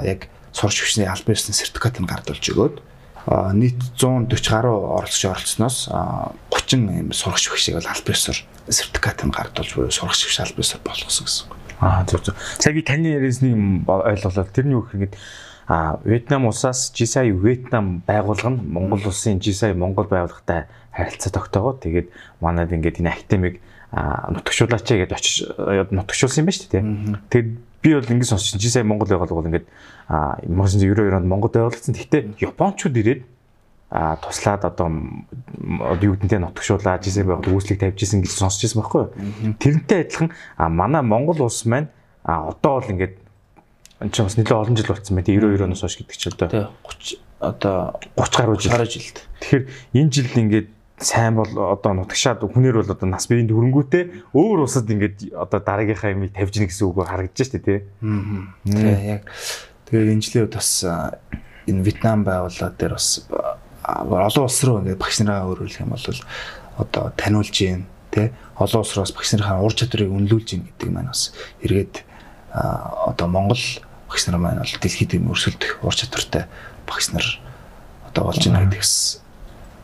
[0.07, 2.75] яг сурагч өгчний албан ёсны сертификатыг гардуулж өгөөд
[3.27, 8.39] нийт 140 гаруй оролцогч оролцсноос 30 юм сурагч өгчийг бол албан ёсоор
[8.71, 11.45] сертификатыг гардуулж буюу сурагч өгч албан ёсоор болгосон гэсэн.
[11.83, 12.35] Аа зөв зөв.
[12.57, 15.11] Сая би таны яриасны ойлголоо тэрний үг ингэж
[15.67, 22.07] А Вьетнам улсаас GSI Вьетнам байгуулга нь Монгол улсын GSI Монгол байгууллагатай харилцаа тогтоогоод тэгээд
[22.39, 23.59] манайд ингээд энэ академиг
[23.91, 25.35] нутагшуулаач гэдээ очиж
[25.91, 26.83] нутагшуулсан юм ба шүү дээ.
[27.27, 27.49] Тэгээд
[27.83, 29.67] би бол ингэж сонссон GSI Монгол байгуулга бол ингээд
[30.07, 31.95] 1992 онд Монголд байгуулагдсан.
[31.99, 33.21] Гэхдээ Япончууд ирээд
[33.91, 34.87] а туслаад одоо
[35.99, 39.11] юу гэдэнтэй нутагшуулаад GSI байгууллага үүслийг тавьж исэн гэж сонсч байсан байхгүй юу?
[39.59, 40.31] Тэрнтэй адилхан
[40.71, 41.87] манай Монгол улс маань
[42.23, 43.26] а одоо бол ингээд
[44.01, 45.25] энэ ч бас нэлээд олон жил болсон байх.
[45.25, 46.47] 92 оноос хойш гэдэг ч одоо.
[46.49, 47.77] Тий 30 одоо
[48.15, 48.71] 30 гаруй жил.
[48.71, 49.17] Гаруй жилд.
[49.41, 54.65] Тэгэхээр энэ жил ингээд сайн бол одоо нутагшаад хүнээр бол одоо нас биеийн хөрөнгөтэй өөр
[54.65, 57.79] усад ингээд одоо дараагийнхаа юмыг тавьж гин гэсэн үг харагдаж штэ тий.
[58.01, 58.57] Аа.
[58.65, 59.29] Тий яг
[59.85, 63.25] тэгээ энэ жилийн бас энэ Вьетнам байгууллага дээр бас
[63.85, 66.05] олон улс руу ингээд багш нараа өөрөөлөх юм бол
[66.81, 70.89] одоо таниулж гин тий олон улс руу бас багш нарын ур чадварыг үнэлүүлж гин гэдэг
[70.89, 71.29] маань бас
[71.61, 72.01] эргээд
[72.57, 73.61] одоо Монгол
[74.07, 76.47] багш нар маань бол дэлхийд юм өрсөлдөх ур чадвартай
[76.87, 77.27] багш нар
[78.09, 79.21] одоо болж байна гэдгээс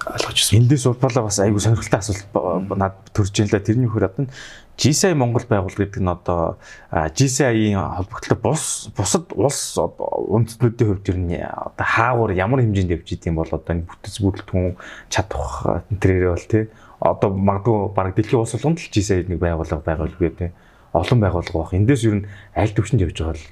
[0.06, 0.64] ойлгож байна.
[0.64, 4.28] Эндээс улбалаа бас айгүй сонирхолтой асуулт над төрж ийн л да тэрний хөр одоо
[4.76, 6.58] GSI Монгол байгуулга гэдэг нь одоо
[6.92, 13.38] GSI-ийн холбогдлоо бус бусад улс үндэстнүүдийн хувьд ер нь одоо хаагур ямар хэмжээнд явж идэм
[13.38, 14.76] бол одоо энэ бүтэц бүрэлдэхүүн
[15.14, 16.64] чадах энэ бол тий
[17.00, 20.50] одоо магадгүй баг дэлхийн улс болгонд л GSI нэг байгууллага байгуулгүй тий
[20.94, 21.74] олон байгууллага баг.
[21.78, 23.46] Эндээс ер нь аль төвшөнд явж байгаа л.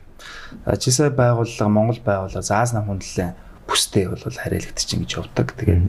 [0.80, 3.34] Жисай байгууллага Монгол байгууллага Заас нам хүндлэн
[3.72, 5.56] бүстэй бол харьяалагдчих гэж явдаг.
[5.56, 5.88] Тэгээд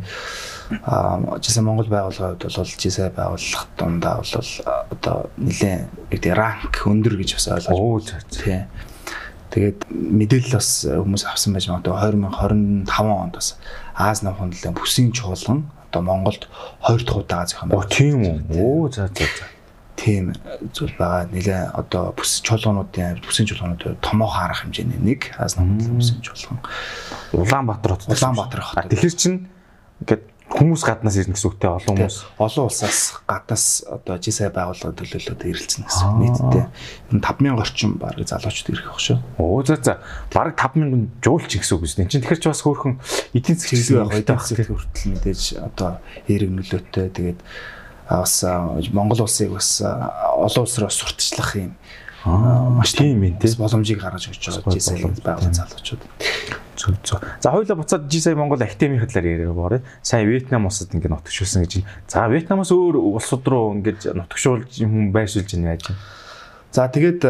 [0.87, 4.51] аа жисай Монгол байгууллагын хувьд бол жисай байгууллага дундаа бол
[4.95, 8.31] одоо нэлээд гэдэг ранк өндөр гэж бас ойлгож байна.
[8.31, 8.64] Тийм.
[9.53, 13.49] Тэгээд мэдээлэл бас хүмүүс авсан байж магадгүй 2025 онд бас
[13.92, 16.49] Аз нам хүндлэн бүсийн чуулган одоо Монголд
[16.88, 17.85] 2 дахь удаа зохион байгуулсан.
[17.85, 18.38] Оо тийм үү.
[18.57, 19.45] Оо за за за
[19.96, 20.33] тийм
[20.72, 21.28] зүйл байгаа.
[21.33, 26.61] Нилээ одоо бүс чуулгануудын бүсийн чуулганууд томоохон харах хэмжээний нэг хаас намын бүсийн чуулган.
[27.33, 28.09] Улаанбаатар хот.
[28.09, 28.88] Улаанбаатар хот.
[28.88, 29.35] Тэгэхээр чин
[30.02, 35.42] ингээд хүмүүс гаднаас ирнэ гэсэн үгтэй олон хүмүүс олон улсаас гаднаас одоо жисай байгууллага төлөөлөлөд
[35.48, 36.66] ирэлцэн гэсэн нийтдээ
[37.16, 39.18] 5000 орчим баг залуучууд ирэх байх шүү.
[39.40, 42.09] Оо за за баг 5000 жуулч гэсэн үг үстэй.
[42.11, 43.00] Чин тэгэхээр ч бас хөөхөн
[43.33, 45.90] эдийн засгийн хэрэглээ байх засгийн хүртэл мэдээж одоо
[46.28, 47.40] эерэг нөлөөтэй тэгээд
[48.20, 48.44] бас
[48.92, 51.72] Монгол улсыг бас олон улс руу сурталчлах юм
[52.25, 56.03] маш тийм юм тий боломжийг гаргаж өгч байгаа G-сая байгууллагын залуучууд.
[56.79, 57.18] Зөв зөв.
[57.40, 59.83] За хоёулаа буцаад G-сая Монгол академийн талаар яриа боорой.
[60.03, 61.83] Сайн Вьетнам улсад ингээд нутагшуулсан гэж.
[62.07, 65.90] За Вьетнамаас өөр улсууд руу ингээд нутагшуулж юм байршуулж байна яаж.
[66.70, 67.27] За тэгээд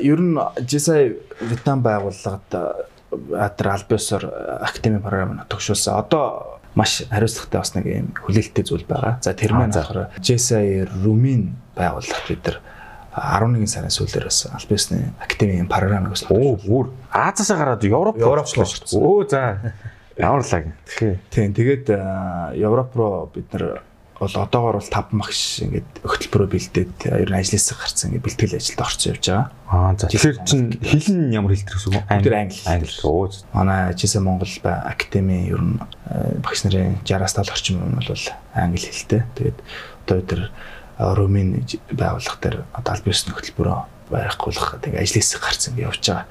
[0.00, 2.88] ер нь G-сая Вьетнам байгууллагад
[3.36, 4.24] Атар Альбиосор
[4.64, 6.00] академи програм нутагшуулсан.
[6.00, 9.18] Одоо маш хариуцлагатай бас нэг юм хүлээлттэй зүйл байгаа.
[9.22, 12.60] За тэр маань болохоор JSI Румын байгууллага бид нар
[13.10, 18.86] 11 сарын сүүлээр бас Альбиосны академийн програмыг бас оо бүр Азиасаа гараад Европ Европлоо шүү
[18.86, 19.02] дээ.
[19.02, 19.74] Оо за
[20.14, 20.64] ямар лаг.
[21.34, 21.90] Тийм тэгээд
[22.54, 23.82] Европ руу бид нар
[24.20, 28.84] бол одоогор бол 5 багш ингээд хөтөлбөрөө бэлдээд ер нь ажлаасаа гарцсан ингээд бэлтгэл ажилд
[28.84, 29.48] орсон явж байгаа.
[29.72, 32.04] Аа за тэгэхээр чин хэл нь ямар хэл төрсөн үү?
[32.12, 32.36] Англи.
[32.36, 32.60] Англи.
[32.68, 32.92] Англи.
[33.08, 33.32] Оо.
[33.56, 35.80] Манай JS Монгол ба академи ер нь
[36.44, 39.24] багш нарын 60-аас 70 орчим юм бол англи хэлтэй.
[39.40, 39.58] Тэгээд
[40.04, 40.44] одоо бид нар
[41.16, 46.26] Румын байгууллага дээр одоо аль биесний хөтөлбөрөө барихгүйх тэгээ ажлаасаа гарцсан ингээд явж байгаа.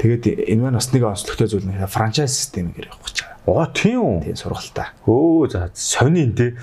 [0.00, 3.34] Тэгээд энэ маань бас нэг онцлогтой зүйл нь франчайз системээр явах гэж байгаа.
[3.44, 4.24] Оо тийм үү?
[4.24, 4.88] Тийм сургалтаа.
[5.04, 6.56] Өө за сонин тий.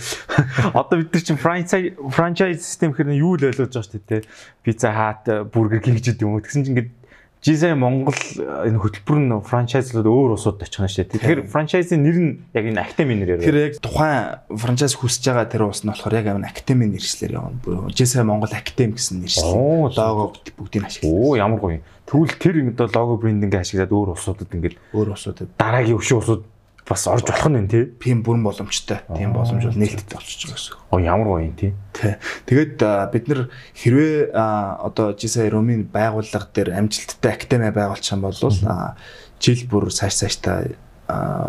[0.73, 4.25] Одоо бид нар чинь франчайз франчайз систем гэхээр юу л ойлгож байгаа шүү дээ.
[4.65, 6.41] Pizza Hut, Burger King гэдэг юм уу.
[6.41, 7.00] Тэгсэн чинь ингээд
[7.41, 11.13] Жизэ Монгол энэ хөтөлбөр нь франчайзлууд өөр улсууд очих нь шүү дээ.
[11.17, 13.41] Тэгэхээр франчайзын нэр нь яг энэ академи нэрээр.
[13.41, 17.89] Тэгэхээр яг тухайн франчайз хүсэж байгаа тэр улс нь болохоор яг энэ академи нэршлэр явна.
[17.97, 19.57] Жизэ Монгол академи гэсэн нэршлэр.
[19.89, 21.17] Лого бүгдийг ашигласан.
[21.17, 21.81] Оо ямар гоё.
[22.05, 26.45] Тэгвэл тэр ингээд лого брендинг ашиглаад өөр улсуудад ингээд өөр улсуудад дараагийн өвшин улсууд
[26.91, 27.87] бас орж болох нь тий.
[27.95, 28.99] Тийм бүрэн боломжтой.
[29.15, 30.75] Тийм боломж бол нээлттэй болчихж байгаа гэсэн.
[30.91, 31.71] Оо ямар гоё юм тий.
[31.95, 32.83] Тэгээд
[33.15, 33.41] бид нар
[33.79, 40.75] хэрвээ одоо Жиса Ромын байгууллага дээр амжилттай академи байгуулчих юм бол жил бүр цааш цааштай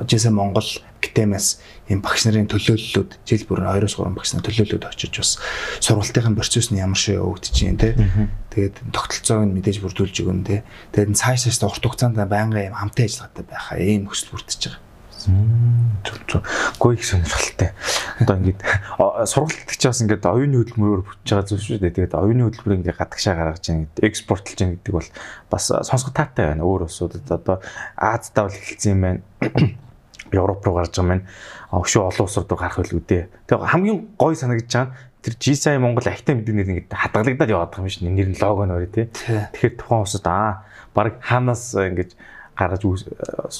[0.06, 0.66] Жиса Монгол
[1.02, 1.58] академиас
[1.90, 5.30] юм багш нарын төлөөллүүд жил бүр 2-3 багш нарын төлөөллүүд очиж бас
[5.82, 7.90] сургалтын процесс нь ямар шиг явагдаж байна те.
[8.54, 10.62] Тэгээд тогтолцоог нь мэдээж бүрдүүлж өгөн те.
[10.94, 14.91] Тэгээд цааш цааш урт хугацаанд байнгын юм хамтын ажиллагаатай байхаа ийм хүсэл бүрдэж байгаа.
[16.78, 17.70] Гой их сонирхолтой.
[18.18, 18.60] Одоо ингээд
[19.26, 21.96] сургалт гэж бас ингээд оюуны хөдөлмөрөөр бүтэж байгаа зүйл шүү дээ.
[21.96, 25.08] Тэгээд оюуны хөдөлмөр ингээд гадагшаа гаргаж байгаа гэдэг экспортлж байгаа гэдэг бол
[25.50, 26.66] бас сонсгох таатай байна.
[26.66, 27.56] Өөр улсуудад одоо
[27.96, 29.20] Азтай бол эхэлсэн юм байна.
[30.32, 31.26] Европ руу гарч байгаа юм.
[31.70, 33.24] Өшөө олон улсууд руу гарах байлгүй дээ.
[33.46, 37.70] Тэгээд хамгийн гой санагдаж байгаа нь тэр GSI Монгол ахтай мэдээ нэр ингээд хадгалагдаад яваад
[37.70, 39.06] байгаа юм шиг нэр нь лого нөрөө тий.
[39.06, 42.18] Тэгэхээр тухайн улсад аа баг хаанаас ингээд
[42.56, 42.82] гаргаж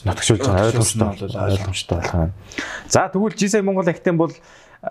[0.05, 2.33] нотгшуулж байгаа ойлгомжтой ойлгомжтой болох юм.
[2.89, 4.33] За тэгвэл G-сая Монгол актем бол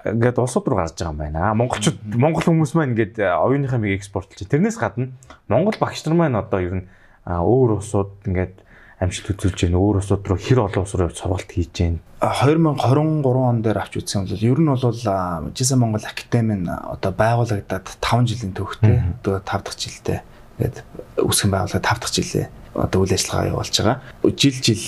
[0.06, 1.54] ингээд улсууд руу гарч байгаа юм байна.
[1.54, 4.50] Монголчууд Монгол хүмүүс маань ингээд оюуныхаа миг экспортлж.
[4.50, 5.14] Тэрнээс гадна
[5.48, 6.86] Монгол багш нар маань одоо ер нь
[7.28, 8.66] өөр улсууд ингээд
[8.98, 9.78] амжилт үзүүлж байна.
[9.78, 12.02] Өөр улсууд руу хэр олон улс руу сургалт хийж байна.
[12.22, 17.86] 2023 он дээр авч үзсэн бол ер нь бол Жиса Монгол академи нь одоо байгуулагдаад
[18.02, 19.02] 5 жилийн төвхтэй.
[19.22, 20.22] Одоо 5 дахь жилдээ
[20.62, 20.78] ингээд
[21.18, 22.46] үүсгэн байгуулаад 5 дахь жилээ
[22.78, 23.98] одоо үйл ажиллагаа явуулж байгаа.
[24.38, 24.84] Жил жил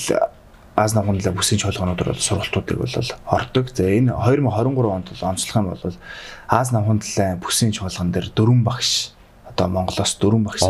[0.78, 2.96] аз намгунлаа бүсийн чуулгануудаар бол сургалтуудыг бол
[3.28, 3.66] ордог.
[3.74, 5.98] За энэ 2023 онд бол онцлог юм бол
[6.48, 9.14] аз намгунлаа бүсийн чуулган дээр дөрвөн багш
[9.54, 10.62] одоо Монголоос дөрвөн багш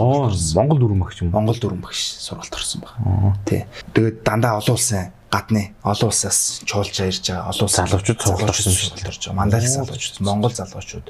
[0.55, 1.31] Монгол дөрвөн багш юм.
[1.31, 3.35] Монгол дөрвөн багш сургалт орсон байна.
[3.45, 3.65] Тий.
[3.93, 8.73] Тэгээд дандаа олон улсын гадны олон улсаас чуулж ирж байгаа олон улсын залуучууд сургалт орсон
[8.73, 9.39] сургалт орж байгаа.
[9.39, 11.07] Мандари залуучууд, Монгол залуучууд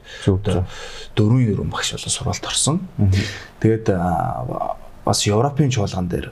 [1.17, 2.79] дөрвөн дөрвөн багш болоо сургалт орсон.
[3.59, 3.89] Тэгээд
[5.03, 6.31] бас Европын чуулган дээр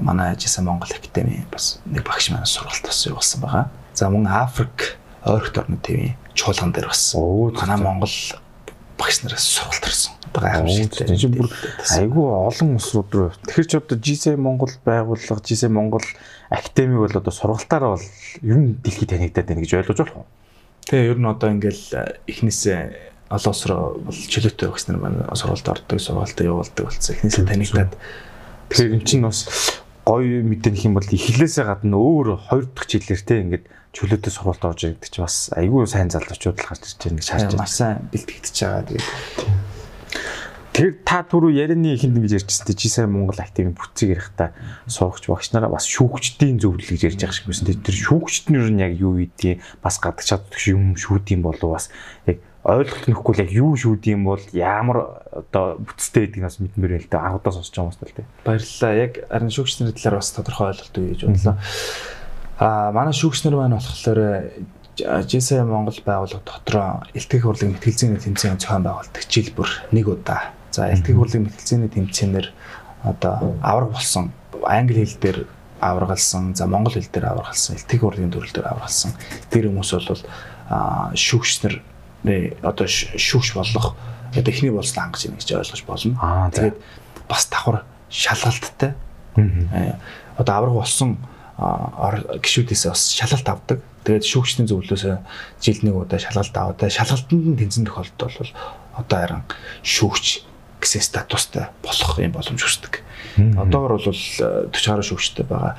[0.00, 3.68] манай ажилласан Монгол академи бас нэг багш маань сургалт бас явуулсан байгаа.
[3.94, 8.14] За мөн Африк ойролт орны төвийн чуулган дээр бас манай Монгол
[8.98, 10.12] багш нараас сургалт ирсэн.
[10.32, 11.16] Одоо гайхамшигтай.
[11.16, 11.48] Тийм бүр
[11.96, 13.30] айгүй олон улсууд руу.
[13.46, 16.04] Тэгэхээр ч одоо GC Монгол байгууллага, GC Монгол
[16.50, 18.06] академи бол одоо сургалтаараа бол
[18.42, 20.26] ер нь дэлхийд танигдаад байна гэж ойлгож болох уу?
[20.88, 21.84] Тэгээ ер нь одоо ингээл
[22.26, 22.80] эхнээсээ
[23.30, 27.12] олон улс руу бол чөлөөтэй нар маань сургалт ордог, сургалтаа явуулдаг болсон.
[27.16, 27.92] Эхнээсээ танигдаад
[28.70, 29.50] тэгэхээр эн чинь бас
[30.06, 34.80] гоё мэдэнэх юм бол эхлээсээ гадна өөр хоёр дахь жилээр те ингээд чөлөөтэй сургалт орж
[34.86, 38.54] ирдэг чи бас айгүй сайн залуучууд л гарч ирж байгаа нэг шаарч маш сайн бэлтгэгдэж
[38.54, 38.86] байгаа.
[38.86, 39.66] Тэгээд
[40.76, 44.52] Тэр та түрүү ярианы ихэнд ингэж ярьжсэн тийм G-сай Монгол активын бүтцийг ярихдаа
[44.84, 47.80] суугч багш нараа бас шүүгчдийн зөвлөлийг ярьж байгаа шиг байсан.
[47.80, 51.88] Тэр шүүгчд нь юу яг юу ийдээ бас гадаг чаддаг юм шүүдийн болов бас
[52.28, 56.98] яг ойлголт нөхгүй л яг юу шүүд юм бол ямар одоо бүтцтэй гэдгийг бас мэдмээр
[56.98, 58.26] байл та анхудаа сонсож байгаа юм байна тий.
[58.42, 58.92] Баярлалаа.
[58.98, 61.56] Яг харин шүүгчнэр талаар бас тодорхой ойлголт өгье гэж бодлоо.
[62.58, 64.20] Аа манай шүүгчнэр маань болохоор
[64.98, 70.56] JSA Монгол байгууллага дотроо элтгэх хурлын мэтгэлзээний тэмцээн зохион байгуулдаг жил бүр нэг удаа.
[70.74, 72.48] За элтгэх хурлын мэтгэлзээний тэмцээнээр
[73.04, 74.32] одоо авраг болсон
[74.64, 75.38] англи хэл дээр
[75.84, 79.12] аврагалсан, за монгол хэл дээр аврагалсан, элтгэх хурлын төрөл дээр аврагалсан
[79.52, 80.24] тэр хүмүүс бол
[81.12, 81.74] шүүгчнэр
[82.62, 83.94] одоо шүүгч болох
[84.34, 86.18] одоо эхний болцсон хангаж ийн гэж ойлгож болно.
[86.20, 86.50] Аа.
[86.50, 86.76] Тэгээд
[87.28, 88.94] бас давхар шалгалттай.
[89.36, 89.98] Аа.
[90.38, 91.16] Одоо авраг болсон
[91.58, 93.78] гişүүдээс бас шалгалт авдаг.
[94.04, 95.04] Тэгээд шүүгчдийн зөвлөөс
[95.62, 98.52] жилд нэг удаа шалгалт аваад шалгалтанд нь тэнцэн тохиолдолд бол
[99.00, 99.42] одоо харин
[99.82, 100.26] шүүгч
[100.78, 103.02] гэсэн статустай болох юм боломж үүсдэг.
[103.56, 105.74] Одоогор бол 40 гаруй шүүгчтэй байгаа.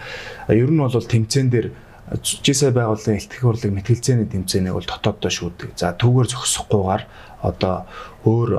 [0.50, 1.72] Ер нь бол тэмцээн дээр
[2.08, 5.76] жисэ байгууллагын элтгэх хурлыг мэтгэлцээний тэмцээнийг бол дотооддоо шүүдэг.
[5.76, 7.04] За түүгээр зогсохгүйгээр
[7.44, 7.84] одоо
[8.24, 8.50] өөр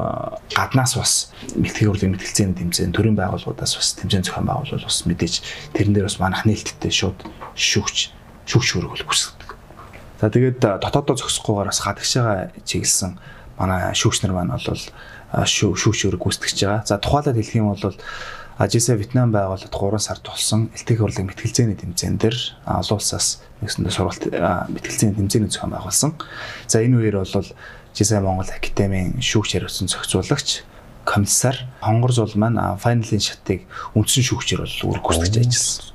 [0.53, 1.13] гаднаас бас
[1.57, 5.35] мэлтгэх хурлын мэтгэлцээний тэмцээн төрийн байгууллагуудаас бас тэмцээн зохион байгуулалт бас мэдээж
[5.73, 7.25] тэрэн дээр бас манах нээлттэй шууд
[7.57, 8.13] шүүгч
[8.53, 9.57] шүүгч хөрөг хүсдэг.
[10.21, 13.17] За тэгээд дотооддоо зогсохгүйгээр бас гадагшаага чиглэсэн
[13.57, 14.85] манай шүүгч нар маань бол
[15.49, 16.85] шүүгч хөрөг гүйцэтгэж байгаа.
[16.85, 17.97] За тухайлаад хэлэх юм бол
[18.59, 22.35] Ажисаа Вьетнам байгууллагад 3 сар тулсан элтгэх хурлын мэтгэлцээний тэмцээн дээр
[22.67, 26.19] олон улсаас нэгсэндээ сургалт а, мэтгэлцээний тэмцээний зохион байгуулсан.
[26.67, 27.47] За энэ үеэр бол
[27.95, 30.67] Ажисаа Монгол Академийн шүүгч хариуцсан зохицуулагч
[31.07, 31.55] комиссар
[31.87, 33.63] Хонгор зул маань файналын шатыг
[33.95, 35.95] үндсэн шүүгчээр бол гүйцэтгэж ажилласан.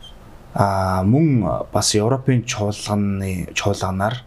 [0.55, 4.23] А мөн бас Европын чуулганы чуулганаар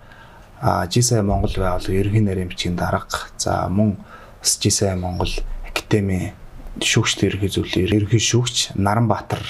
[0.60, 3.96] Ажисаа Монгол байгууллага ерөнхий нарийн бичгийн дарга за мөн
[4.40, 5.32] бас Ажисаа Монгол
[5.64, 6.36] Академи
[6.80, 9.42] шүүгчд ерхий зөвлөлийн ерхий шүүгч Наранбаатар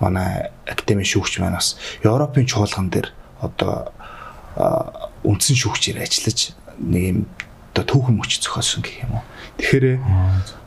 [0.00, 3.92] манай академи шүүгч маань бас Европын чуулган дээр одоо
[5.24, 7.18] үндсэн шүүгчээр ажиллаж нэг юм
[7.72, 9.24] одоо түүхэн мөч зохиосон гэх юм уу.
[9.60, 10.00] Тэгэхээр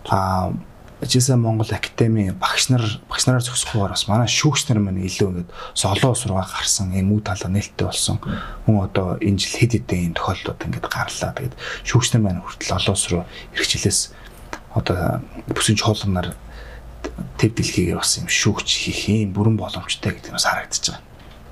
[0.10, 0.54] а
[1.02, 5.50] Жиса Монгол академи багш нар багш нараар зохисгохоор бас манай шүүгч нар маань илүү ингээд
[5.74, 8.20] солон ус руугаа гарсан юм уу талаа нээлттэй болсон.
[8.68, 11.32] Хүн одоо энэ жил хэд хэдэн юм тохиолдлууд ингээд гарлаа.
[11.40, 11.56] Тэгээд
[11.88, 13.24] шүүгч нар маань хүртэл олон ус руу
[13.56, 14.00] эрхчлээс
[14.80, 15.20] одоо
[15.52, 16.34] бүсийн чуулганаар
[17.40, 21.04] төв дэлхийгээр бас юм шүүгч хийх юм бүрэн боломжтой гэдэг нь бас харагдаж байгаа.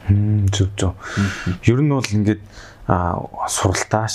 [0.07, 0.93] Хм зөв зөв.
[1.63, 2.41] Ер нь бол ингээд
[2.87, 4.07] суралтаа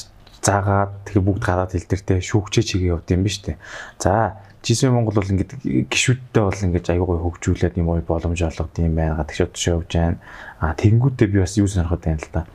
[0.42, 3.60] заагаад тэгээ бүгд гадаад хэл дээр те шүүгчээ чигээ явд юм ба штэ.
[4.00, 5.58] За Жисээ Монгол бол ингээд
[5.90, 9.18] гişүүдтэй бол ингээд аягүй хөгжүүлээд юм гоё боломж олгод юм байна.
[9.18, 10.18] Гадагш удаа явж байна.
[10.62, 12.46] А тэгэнгүүтээ би бас юу сонирхоод байна л да.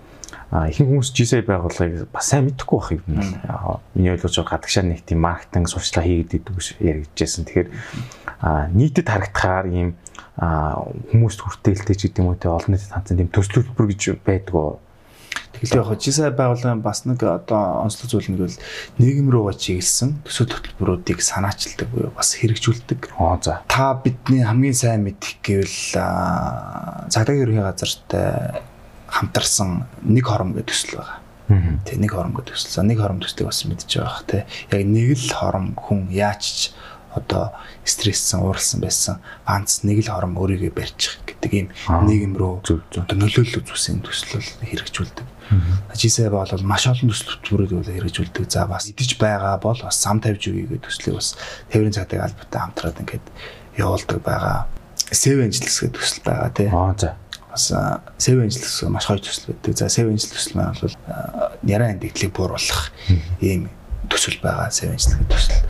[0.52, 3.80] А ихэнх хүмүүс Жисээ байгууллагыг бас сайн мэдэхгүй байх юм байна.
[3.96, 7.44] Миний ойлгож байгаа гадагшаа нэг тийм маркетинг сурчлага хийгээд гэж яригдчихсэн.
[7.48, 7.70] Тэгэхээр
[8.40, 9.90] а нийтэд харагдахаар ийм
[10.38, 14.80] хүмүүст хүртээлтэй ч гэдэг юм уу те олон нийтэд хандсан тийм төсөл хөтөлбөр гэж байдгаа.
[15.58, 18.62] Тэгэхээр яг жисаа байгууллагын бас нэг одоо онцлог зүйл нь гэвэл
[19.02, 23.18] нийгэм рүүгээ чиглэсэн төсөл хөтөлбөрүүдийг санаачилдаг буюу бас хэрэгжүүлдэг.
[23.18, 23.66] Оо за.
[23.66, 28.62] Та бидний хамгийн сайн мэдих гэвэл аа, цагдаагийн ерхий газартай
[29.08, 31.20] хамтарсан нэг хором гэдэг төсөл байгаа.
[31.88, 32.72] Тэ нэг хором гэдэг төсөл.
[32.76, 34.46] За нэг хором төслийг бас мэдж байгаа бах тэ.
[34.72, 36.60] Яг нэг л хором хүн яаж ч
[37.18, 37.52] одоо
[37.84, 39.18] стресссэн, ууралсан байсан
[39.48, 42.54] ганц нэг л хором өөрийгөө барьчих гэдэг ийм нийгэм рүү
[43.02, 45.28] одоо нөлөөлөл үзүүлсэн төсөл хэрэгжүүлдэг.
[45.96, 48.46] Жисээ бол маш олон төсөл хөтөлбөрүүд бол хэрэгжүүлдэг.
[48.52, 51.40] За бас идэж байгаа бол бас зам тавьж өгье гэдэг төслийг бас
[51.72, 53.26] тээврийн цагдаагийн албатай хамтраад ингээд
[53.80, 54.68] явуулдаг байгаа.
[55.10, 56.68] Сэв анжилс гэдэг төсөл байгаа тий.
[56.68, 57.16] Аа за.
[57.58, 59.74] Бас а, сэв анжилс маш гоё төсөл байдаг.
[59.74, 62.94] За сэв анжилс төсөл маань бол а, яран дэгдлийг бууруулах
[63.42, 63.66] ийм
[64.14, 64.70] төсөл байгаа.
[64.70, 65.66] Анжилс гэдэг төсөл.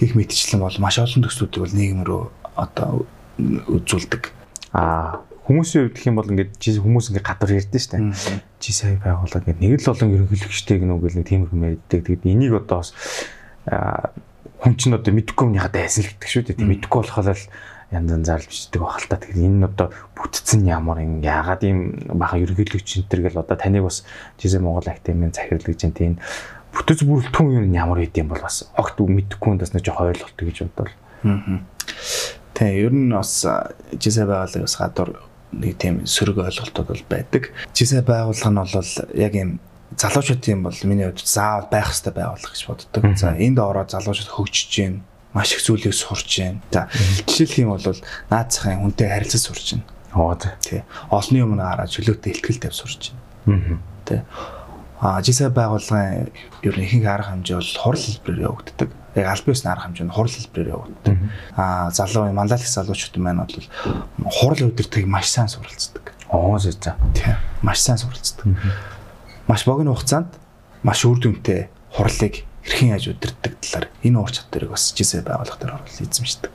[0.00, 2.22] Гэх мэтчлэн бол маш олон төслүүдийг бол нийгэм рүү
[2.56, 3.04] одоо
[3.68, 4.32] үзүүлдэг.
[4.72, 8.00] Аа хүмүүсийн хувьд гэх юм бол ингээд хүмүүс ингээд гадар ярьдэн штэ.
[8.64, 12.00] Жи сая байгууллага ингээд нэг л олон ерөнхийлөгчтэй гэнэ үгүй нэг тиймэрхүү мэддэг.
[12.00, 12.96] Тэгэд энийг одоо бас
[14.56, 16.56] хүн чинь одоо мэдхгүй юмныхаа дайсан л гэдэг шүү дээ.
[16.64, 17.44] Тэг мэдхгүй болохоор л
[17.90, 19.18] янз янз зарлж бичдэг байх л та.
[19.18, 21.78] Тэгэхээр энэ нь одоо бүтцэн ямар юм яагаад ийм
[22.14, 24.06] бахан ерөнхийлөгч энэ төр гэл одоо таныг бас
[24.38, 26.18] жисэн Монгол академийн захирал гэж энэ
[26.70, 30.38] бүтэц бүрэлдэхүүн юм ямар байд юм бол бас огт мэдхгүй хүнд бас нэг жоо ойлголт
[30.38, 30.94] гэж бодвол.
[32.54, 33.42] Тэ ер нь бас
[33.90, 35.10] жисэ байгууллагын бас гадуур
[35.50, 37.50] нэг тийм сөрөг ойлголтууд бол байдаг.
[37.74, 39.50] Жисэ байгууллага нь бол яг юм
[39.98, 43.02] залуучуудын бол миний хувьд заавал байх хэрэгтэй байгууллага гэж боддог.
[43.18, 46.62] За энд ороод залуучууд хөгжиж гин маш их зүйлийг сурч гин.
[46.70, 46.88] За
[47.26, 47.98] жишээлх юм бол
[48.30, 49.82] наацхан хүнтэй харилцаж сурч гин.
[50.14, 50.34] Оо.
[50.34, 53.18] Тэ олонний өмнө хараад чөлөөтэй ихтгэл тавь сурч гин.
[53.46, 53.78] Аа.
[54.04, 54.24] Тэ
[55.00, 56.28] а жисэ байгууллагын
[56.60, 58.90] ер нь ихэнх арга хэмжээ бол хурал хэлбэрээр явагддаг.
[59.16, 61.16] Яг аль биесний арга хэмжээ нь хурал хэлбэрээр явагддаг.
[61.56, 63.66] А залуу манлайлах залуучууд маань бол
[64.28, 66.12] хурал удирдахыг маш сайн суралцдаг.
[66.28, 67.00] Оо за за.
[67.16, 67.40] Тийм.
[67.64, 68.44] Маш сайн суралцдаг.
[69.48, 70.36] Маш богино хугацаанд
[70.84, 75.74] маш үр дүнтэй хурлыг хэрхэн яаж удирддаг талаар энэ уур чадварыг бас жисэ байгууллага дээр
[75.74, 76.52] оруулж эзэмшдэг.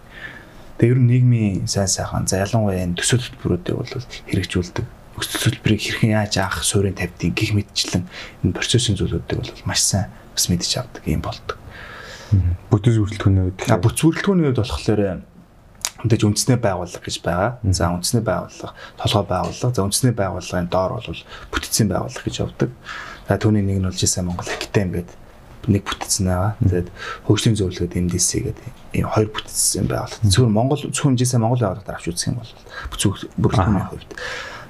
[0.79, 3.91] Тэгээ ер нь нийгмийн сайн сайхан за ялангуяа энэ төсөл хөтөлбөрүүдийг бол
[4.31, 4.85] хэрэгжүүлдэг.
[5.19, 8.07] Төсөл хөтөлбөрийг хэрхэн яаж авах суурийн тавьдгийг гих мэдчлэн
[8.47, 11.59] энэ процессын зүйлүүдийг бол маш сайн бас мэдж авдаг юм болдог.
[12.71, 15.23] Бүтэц бүрэлдэхүүний үед А бүц бүрэлдэхүүний үед болохоор
[16.03, 17.51] мэдээж үндэсний байгууллага гэж байгаа.
[17.71, 21.21] За үндэсний байгууллага, толгой байгууллага, за үндэсний байгууллагын доор бол
[21.55, 22.69] бүтцийн байгууллага гэж явдаг.
[23.29, 25.24] За түүний нэг нь бол жишээ Монгол Академи гэдэг
[25.71, 26.53] нэг бүтцэн байгаа.
[26.61, 26.89] Тэгээд
[27.25, 30.29] хөгжлийн зөвлөгөөд MDC гэдэг ийм хоёр бүтцэн байгууллага.
[30.29, 32.51] Зөвхөн Монгол зөвхөн жишээ Монгол байгууллагаар авч үзэх юм бол
[32.93, 34.11] бүцүүх бүрэлдэхүүний хувьд.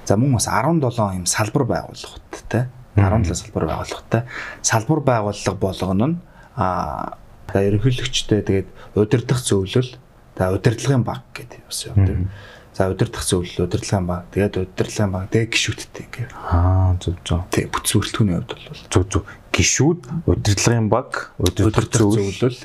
[0.06, 2.64] За мөн бас 17 ийм салбар байгууллагатай
[2.96, 4.22] 17 салбар байгууллагатай
[4.62, 6.16] салбар байгууллага болгоно нь
[6.56, 7.16] а
[7.52, 9.90] ерөнхийлөгчтэй тэгээд удирдах зөвлөл
[10.36, 12.28] за удирдлагын баг гэдэг бас явдаг.
[12.76, 16.28] За удирдах зөвлөл, удирдлагын баг, тэгээд удирдлагын баг, тэгээд гişүүдтэй ингээ.
[16.44, 17.40] Аа зөв зөв.
[17.48, 19.22] Тэг бүтц бүрэлдэхүүний хувьд бол зөв зөв.
[19.56, 22.60] Гişүүд, удирдлагын баг, удирдах зөвлөл.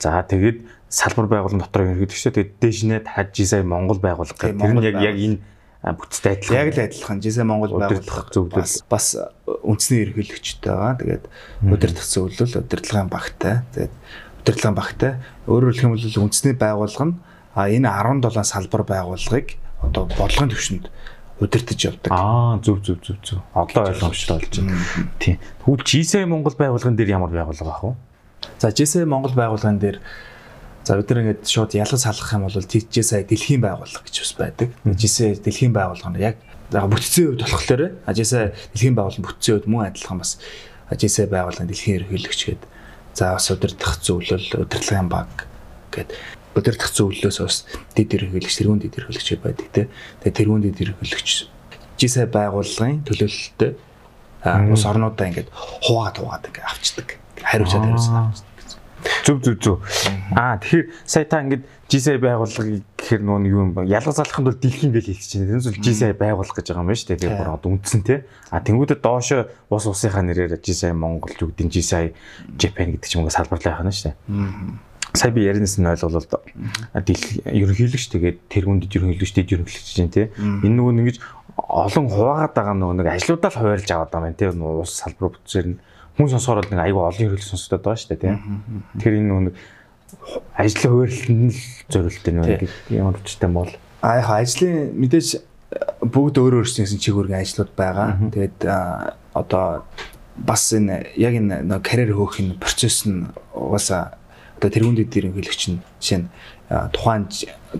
[0.00, 4.56] За тэгээд салбар байгууллагын дотор ерөнхийдөө тэгээд дээшнээ хажи сая Монгол байгууллага гэх.
[4.56, 5.36] Тэр нь яг яг энэ
[6.00, 6.56] бүтцтэй адилхан.
[6.56, 7.20] Яг л адилхан.
[7.20, 9.06] Жисээ Монгол байгууллага зөвлөл бас
[9.44, 10.96] үндэсний ерөнхийлөгчтэй байгаа.
[10.96, 11.24] Тэгээд
[11.68, 13.60] удирдах зөвлөл, удирдлагын багтай.
[13.76, 13.94] Тэгээд
[14.40, 15.12] удирдлагын багтай.
[15.44, 17.14] Өөрөөр хэлэх юм бол үндэсний байгууллага нь
[17.54, 20.84] а энэ 17 салбар байгууллагыг одоо бодлогын төвшөнд
[21.40, 22.12] удирдах явдаг.
[22.12, 23.40] Аа зөв зөв зөв зөв.
[23.54, 24.78] Одоо ойлгомжтой болж байна.
[25.18, 25.38] Тийм.
[25.64, 27.94] Тэгвэл GSA Монгол байгууллагын дээр ямар байгууллага ах вэ?
[28.58, 29.98] За GSA Монгол байгууллагын дээр
[30.84, 34.70] за бид нар ингээд шууд ялгаж салгах юм бол GSA дэлхийн байгууллага гэж бас байдаг.
[34.86, 36.36] GSA дэлхийн байгууллага нь яг
[36.70, 40.38] бүтцийн хувьд болохоор GSA дэлхийн байгууллага бүтцийн хувьд мөн адилхан бас
[40.94, 42.62] GSA байгууллагын дэлхийн ерөнхийлөгч гээд
[43.14, 45.46] за бас удирдах зөвлөл, удирдлагын баг
[45.92, 46.10] гээд
[46.56, 47.64] удирдах зөвлөлөөс бас
[47.96, 49.86] дэд ерөнхийлөгч, тэрүүн дэд ерөнхийлөгч байдаг тий.
[50.20, 51.30] Тэгээ тэрүүн дэд ерөнхийлөгч
[51.96, 53.74] жисай байгууллагын төлөөлөлтөд
[54.74, 57.08] ус орнуудаа ингээд хуваагаад хуваагаад ингээд авчдаг.
[57.42, 58.50] Хариуцаад хариуцаад авчдаг.
[59.26, 59.78] Зүг зүг зүг.
[60.34, 63.86] Аа тэгэхээр сая та ингээд GSI байгууллагыг гэхэр нөө юу юм бэ?
[63.90, 65.50] Ялгаж залахын тулд дэлхийн гэж хэлчихэж байна.
[65.50, 67.20] Тэрнээс бол GSI байгууллага гэж байгаа юм байна шүү дээ.
[67.22, 68.16] Тэгээ бүр одоо үндсэн те.
[68.50, 69.38] А тэнгуүдэд доошо
[69.70, 72.14] ус усынхаа нэрээр GSI Монгол ч үгдийн GSI
[72.58, 76.28] Japan гэдэг ч юм уу салбарлаа яхана шүү дээ сая би ярианаас нь ойлголоо л.
[76.96, 80.32] Ерөнхийлөгч тэгээд тэргүүнд ерөнхийлөгч дэд ерөнхийлөгч чинь тий.
[80.38, 81.16] Энэ нөгөө нэгж
[81.56, 84.48] олон хуваагаад байгаа нөгөө нэг ажлуудаа л хуваарлж аваад байгаа юм тий.
[84.48, 85.80] Уус салбар бүтцээр нь
[86.16, 88.34] хүн сонсохоор нэг аюу олон ерөнхийлөгч сонсогдоод байгаа шүү дээ тий.
[88.96, 89.56] Тэгэхээр энэ нөгөө нэг
[90.56, 91.60] ажлын хуваарлалтанд л
[91.92, 95.28] зориулттай нэг ямар учиртай бол аа яг ажлын мэдээж
[96.04, 98.16] бүгд өөр өөрсдийн чиглэлгийн ажлууд байгаа.
[98.32, 98.58] Тэгээд
[99.32, 99.84] одоо
[100.36, 104.16] бас энэ яг энэ карьер хөөх энэ процесс нь угаасаа
[104.62, 106.30] одоо тэрүүн дэд ерөнхийлөгч нь жишээ нь
[106.94, 107.26] тухайн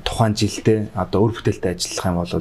[0.02, 2.34] тухайн жилдээ одоо өр бүтээлтэй ажиллах юм бол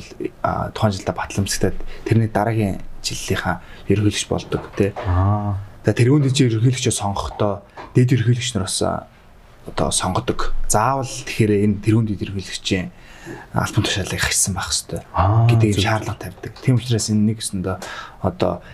[0.73, 1.77] тухайн жилдээ батламжлагтаад
[2.09, 4.97] тэрний дараагийн жилийнхаа ерөнхийлөгч болдог тий.
[4.97, 5.61] Аа.
[5.85, 7.61] Тэгээ тэрүүн дэд ерөнхийлөгчөө сонгохдоо
[7.93, 10.57] дэд ерөнхийлөгч нар бас одоо сонгодог.
[10.65, 12.89] Заавал тэгэхээр энэ тэрүүн дэд ерөнхийлөгчийн
[13.53, 16.53] албан тушаалыг хичсэн байх хэрэгтэй гэдэг шаардлага тавьдаг.
[16.65, 17.77] Тийм учраас энэ нэг өсөндөө
[18.25, 18.65] одоо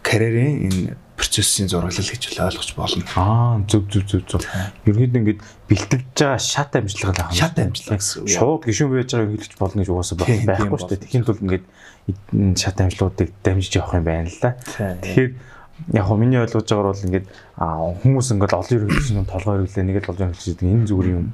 [0.00, 3.04] карьерийн энэ процессын зураглал гэж ойлгож болно.
[3.20, 4.40] Аа зөв зөв зөв зөв.
[4.88, 7.32] Ерөнхийдөө ингэж бэлтгэж байгаа шат амжилга л аа.
[7.36, 8.32] Шат амжилга гэсэн үг.
[8.32, 11.04] Шууд гişүүн байж байгааг хэлж болно гэж угаасаа байхгүй шүү дээ.
[11.04, 11.64] Тэхийн тулд ингэж
[12.56, 14.56] шат амжилгуудыг дамжиж явах юм байна л да.
[14.64, 15.30] Тэгэхээр
[15.96, 17.26] яг хөө миний ойлгож байгаагаар бол ингээд
[18.00, 21.26] хүмүүс ингээд олон ерөнхийлөгчийн толгой хэрэглээ нэг л олон ерөнхийлөгчд энэ зүгээр юм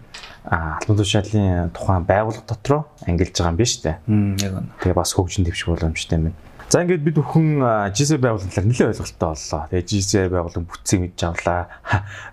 [0.47, 3.95] албан тушаалын тухайн байгууллага дотроо ангилж байгаа юм биш үү?
[4.39, 4.71] Яг үнэ.
[4.83, 6.39] Тэгээ бас хөгжин дэвших боломжтой юм байна.
[6.67, 7.63] За ингээд бид бүхэн
[7.95, 9.63] GC байгууллагын талаар нэлээд ойлголттой боллоо.
[9.71, 11.71] Тэгээ GC байгууллагын бүтцийг мэдж авлаа.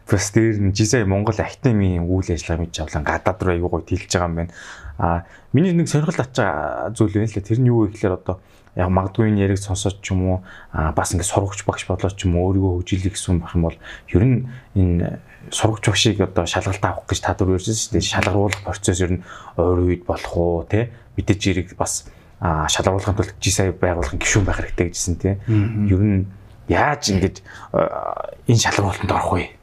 [0.10, 3.06] Бас дээр нь GC Монгол Академийн үйл ажиллагаа мэдж авлаа.
[3.06, 4.54] Гадаад руу аягүй гоё тэлж байгаа юм байна.
[4.98, 7.46] А миний нэг сонирхол ачаа зүйл байна л да.
[7.46, 8.42] Тэр нь юу вэ гэхээр одоо
[8.74, 10.38] яг магадгүй энэ яриг сонсоод ч юм уу
[10.74, 13.78] бас ингээд сургагч багш болоод ч юм уу өөрийгөө хөгжүүлэх гэсэн байх юм бол
[14.18, 15.22] ер нь энэ
[15.54, 18.10] сургагч багшийг одоо шалгалт авах гэж та дөрөв ярьсан шүү дээ.
[18.18, 19.24] Шалгаруулах процесс ер нь
[19.62, 20.90] ойр үед болох уу те
[21.22, 22.10] мэдээж эрэг бас
[22.44, 25.40] шалгаруулахын тулд G сая байгуулахын гишүүн байх хэрэгтэй гэжсэн тийм.
[25.88, 26.28] Ер нь
[26.68, 29.56] яаж ингэж энэ шалгаруулалтанд орох вэ?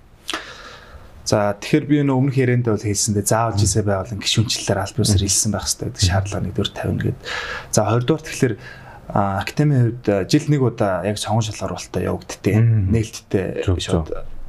[1.28, 5.24] За тэгэхээр би нөө өмнөх ярианд бол хэлсэндээ заавал G сая байгуулахын гишүүнчлэлээр аль биесээр
[5.28, 7.18] хэлсэн байх хэрэгтэй гэдэг шаардлага нэгдүгээр тавина гэд.
[7.68, 8.54] За хоёрдугаар тэгэхээр
[9.12, 14.08] академийн хувьд жил нэг удаа яг сонгон шалгаруулалтаа явагдтыг нээлттэй шууд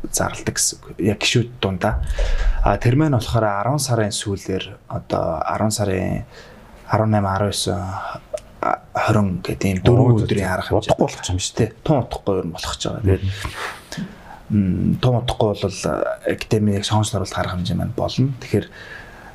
[0.10, 0.98] зарладаг гэсэн үг.
[0.98, 2.02] Яг гişүүд дундаа.
[2.66, 6.26] А тэр маань болохоор 10 сарын сүүлээр одоо 10 сарын
[6.92, 11.70] 18 19 20 гэдэг ийм дөрвөн өдрийн арга хэмжээ удахгүй болох юм шүү дээ.
[11.82, 13.02] Тун удахгүй юм болох ч байгаа.
[13.08, 13.26] Тэгээд
[15.00, 15.78] тун удахгүй бол
[16.28, 18.36] академик сонгож оруулах арга хэмжээ маань болно.
[18.44, 18.68] Тэгэхээр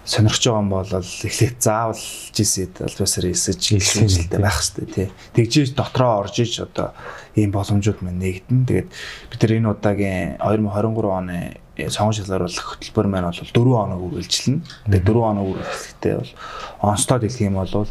[0.07, 5.09] сонирхож байгаа юм бол эхлээд заавал GC-д албасаар эсэж хэлхэнжилтэй байх хэрэгтэй тий.
[5.35, 6.95] Тэгжиж дотроо орж иж одоо
[7.35, 8.63] ийм боломжууд маань нэгдэн.
[8.71, 14.65] Тэгээд бид нар энэ удаагийн 2023 оны сонгож шалгаруулах хөтөлбөр маань бол 4 хоног үргэлжилнэ.
[14.89, 16.33] Тэгээд 4 хоног үргэлжлэхдээ бол
[16.81, 17.89] онцлог хэлэх юм бол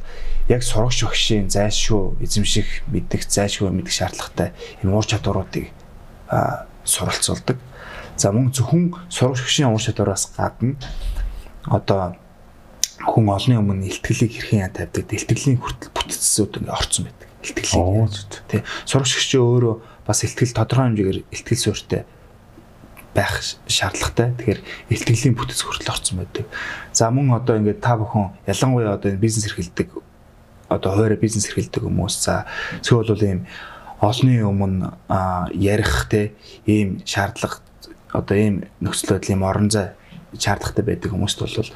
[0.49, 4.49] яг сурагч багшийн зайлшгүй эзэмших мэддэг зайлшгүй мэддэг шаардлагатай
[4.81, 5.69] юм уур чадваруудыг
[6.81, 7.57] суралцуулдаг.
[8.17, 10.81] За мөн зөвхөн сурагч багшийн уур чадвараас гадна
[11.69, 12.17] одоо
[13.05, 17.29] хүн олонний өмнө илтгэлийг хэрхэн тавьдаг илтгэлийн хүртэл бүтцсүүд ингээ орцсон байдаг.
[17.45, 18.09] Илтгэлийн.
[18.49, 18.61] Тий.
[18.89, 19.75] Сурагч чи өөрөө
[20.09, 22.01] бас илтгэл тодорхой хэмжээгээр илтгэл суурьтай
[23.15, 24.35] байх шаардлагатай.
[24.35, 24.61] Тэгэхээр
[24.91, 26.45] ихтгэлийн бүтэц хүртэл орсон байдаг.
[26.91, 29.89] За мөн одоо ингээд та бүхэн ялангуяа одоо энэ бизнес эрхэлдэг
[30.69, 32.45] одоо хуваарь бизнес эрхэлдэг хүмүүс за
[32.83, 33.39] зөвхөн бол ийм
[34.01, 34.91] олонний өмнө
[35.55, 36.35] ярих те
[36.67, 37.63] ийм шаардлага
[38.11, 39.95] одоо ийм нөхцөл байдлын орон зай
[40.35, 41.69] шаардлагатай байдаг хүмүүст бол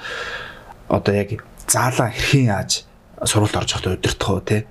[0.90, 2.84] одоо яг заалаа хэрхэн яаж
[3.24, 4.66] сургалт орж явахдаа удирдах уу те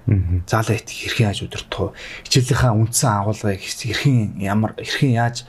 [0.48, 1.92] заалаа хэрхэн яаж уу
[2.24, 5.46] хичээлийнхаа үндсэн агуулгыг хэрхэн ямар хэрхэн яаж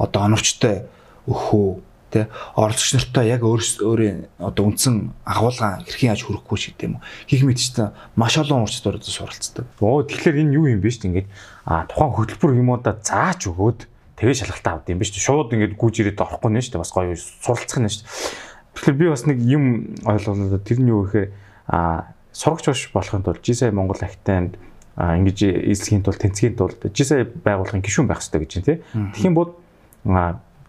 [0.00, 0.88] одоо оновчтой
[1.28, 2.26] үү те
[2.56, 7.94] оролцогч нартай яг өөрийн одоо үндсэн агуулга хэрхэн яаж хөрөхгүй ч гэдэм үү хийх мэдчтэй
[8.18, 9.64] маш олон урчд ороод суралцдаг.
[9.78, 11.28] Оо тэгэхээр энэ юу юм бэ шүү дээ ингээд
[11.70, 13.86] а тухайн хөтөлбөр юмудаа зааж өгөөд
[14.18, 15.26] тэгээ шалгалтаа авд юм ба шүү дээ.
[15.30, 16.82] Шууд ингээд гүйж ирээд орохгүй нэ шүү дээ.
[16.82, 18.50] Бас гоё суралцах нь шүү дээ.
[18.74, 19.64] Тэгэхээр би бас нэг юм
[20.02, 21.28] ойлголоо тэр нь юу гэхээр
[21.70, 24.58] а сурагч биш болохын тулд GSI Монгол Актанд
[24.98, 25.38] ингэж
[25.70, 28.78] эзлэхийн тулд тэнцгийн тулд GSI байгууллагын гишүүн байх хэрэгтэй гэж байна тий.
[29.14, 29.54] Тэгхийн бол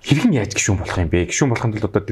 [0.01, 1.29] хэрхэн яаж гişүүн болох юм бэ?
[1.29, 2.03] Гişүүн болохын тулд одоо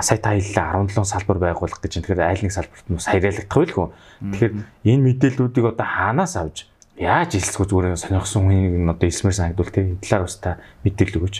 [0.00, 3.86] сайт аяллаа 17 салбар байгуулах гэж тэгэхээр айл нэг салбарт нь саярайлагдах байлгүй.
[4.32, 4.54] Тэгэхээр
[4.88, 6.64] энэ мэдээллүүдийг одоо хаанаас авч
[6.98, 11.36] яаж хэлцгүй зүгээр сонирхсон хүнийг нь одоо хэлсмээр санагдвал энэ талаар та мэдээлэл өгөөч.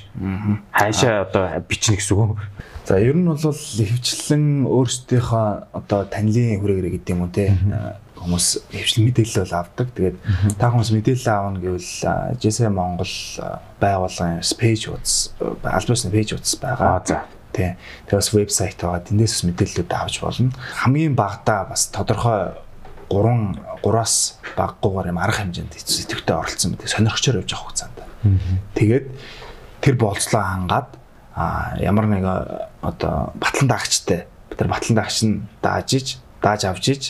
[0.71, 2.39] Хаашаа одоо бичнэ гэсэн үг.
[2.87, 7.59] За ер нь бол хөвчлэн өөрсдийнхөө одоо танилын хүрээлэр гэдэг юм уу те
[8.19, 9.89] хүмүүс хөвчлэн мэдээлэл бол авдаг.
[9.95, 10.17] Тэгээд
[10.59, 11.93] та хүмүүс мэдээлэл аавна гэвэл
[12.43, 13.15] JSA Монгол
[13.79, 17.03] байгууллагын пэйж утас албасны пэйж утас байгаа.
[17.07, 17.75] За тий.
[18.07, 19.07] Тэгээ бас вебсайт байгаа.
[19.07, 20.53] Тэндээс мэдээллүүд авч болно.
[20.83, 22.55] Хамгийн багадаа бас тодорхой
[23.09, 26.91] 3 3-аас баггүйгээр юм арга хэмжээнд идэвхтэй оролцсон байдаг.
[26.93, 27.99] Сонирхчоор явж авах хугацаанд.
[28.75, 29.07] Тэгээд
[29.81, 30.91] тэр болцлоо хангаад
[31.79, 32.25] ямар нэг
[32.83, 36.09] одоо батлан даагчтай бид нар батлан даагч нь дааж иж
[36.43, 37.03] дааж авч иж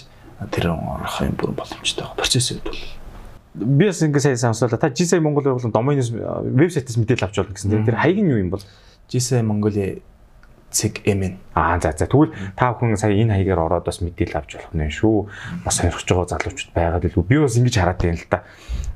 [0.47, 2.19] тэр орох юм бүрэн боломжтой байгаа.
[2.19, 2.79] Процесс үед бол
[3.59, 4.79] би бас ингэ сайн сонсоолаа.
[4.79, 7.83] Та GSI Монгол байгууллагын доменоос вебсайтаас мэдээлэл авч болно гэсэн.
[7.83, 8.63] Тэр хаяг нь юу юм бол?
[9.11, 9.99] GSI Mongolia
[10.71, 11.39] цэг эмэн.
[11.55, 14.93] Аа за за тэгвэл та бүхэн сая энэ хаягаар ороод бас мэдээлэл авч болох нь
[14.93, 15.27] шүү.
[15.65, 18.45] Бас сонирхож байгаа залуучууд байгаа л би бас ингэж хараад байна л да.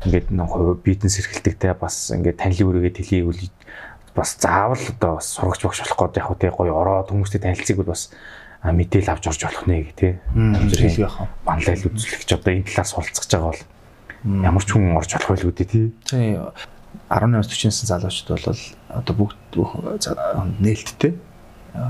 [0.05, 0.53] Ингээд нэг
[0.85, 3.49] бизнес эрхэлтэгтэй бас ингээд танилын үрээгээ тэлхийвэл
[4.13, 7.97] бас заавал одоо бас сурагч багш болох гээд яг тий гоё ороод хүмүүстэй танилцгийг бол
[7.97, 8.13] бас
[8.63, 10.13] мэдээлэл авч орж болох нэ гэх тий.
[10.35, 11.27] Хэлгээ яхаа.
[11.43, 13.63] Банлал үзүүлэгч одоо энэ талаар суралцж байгаа бол
[14.47, 15.85] ямар ч хүн орж болох байл үүдээ тий.
[16.07, 16.39] Тий
[17.11, 19.41] 18-40 залуучууд бол одоо бүгд
[20.63, 21.13] нээлттэй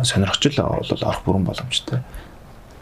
[0.03, 2.01] сонирхчл бол орох бүрэн боломжтой.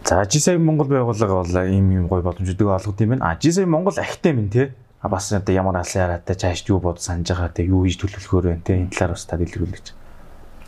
[0.05, 3.35] За GSI Монгол байгууллага бол ийм юм гоё боломжуудыг олгод юм байна.
[3.35, 4.71] А GSI Монгол ахтай минь тий
[5.01, 8.53] А бас одоо ямар алсын хараатай цааш юу бод санаж байгаа те юу хийж төлөвлөхөөр
[8.53, 9.87] байна те энэ талаар бас та дэлгэрүүлж.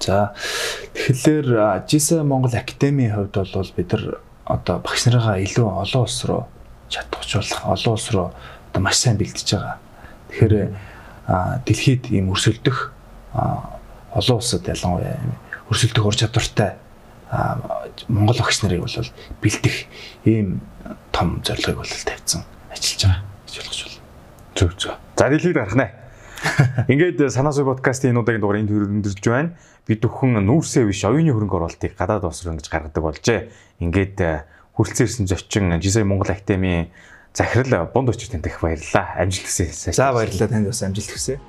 [0.01, 0.32] За
[0.95, 4.05] тэгэхээр GSA Монгол Академийн хувьд бол бид нар
[4.45, 6.47] одоо багш нарыгаа илүү олон улс руу
[6.88, 8.28] чадваржуулах олон улс руу
[8.70, 9.76] одоо маш сайн бэлдэж байгаа.
[10.30, 10.55] Тэгэхээр
[11.66, 12.93] дэлхийд ийм өрсөлдөх
[13.32, 15.16] олон улсад ялангуяа
[15.70, 16.76] өрсөлдөх ур чадвартай
[18.09, 18.97] Монгол багш нарыг бол
[19.40, 19.76] бэлдэх
[20.28, 20.61] ийм
[21.12, 24.01] том зорилгыг бол тавьсан ажиллаж байгаа гэж болгож байна.
[24.57, 24.93] Зөв зөв.
[25.16, 25.88] За дэлхийд гарах нэ.
[26.93, 29.55] Ингээд санаа суй подкастын энэ удаагийн дугаар энд хөрөнгөдөж байна.
[29.82, 33.40] Бид бүхэн нүүрсээ биш оюуны хөрөнгө оруулалтыг гадаад боловсрол ингэж гаргадаг болжээ.
[33.82, 34.18] Ингээд
[34.78, 36.94] хүрэлцэн ирсэн зочин Жисай Монгол Академийн
[37.34, 39.18] захирал Бонд очир тань дэх баярлалаа.
[39.18, 39.92] Амжилт хүсье.
[39.92, 41.42] За баярлалаа танд бас амжилт хүсье.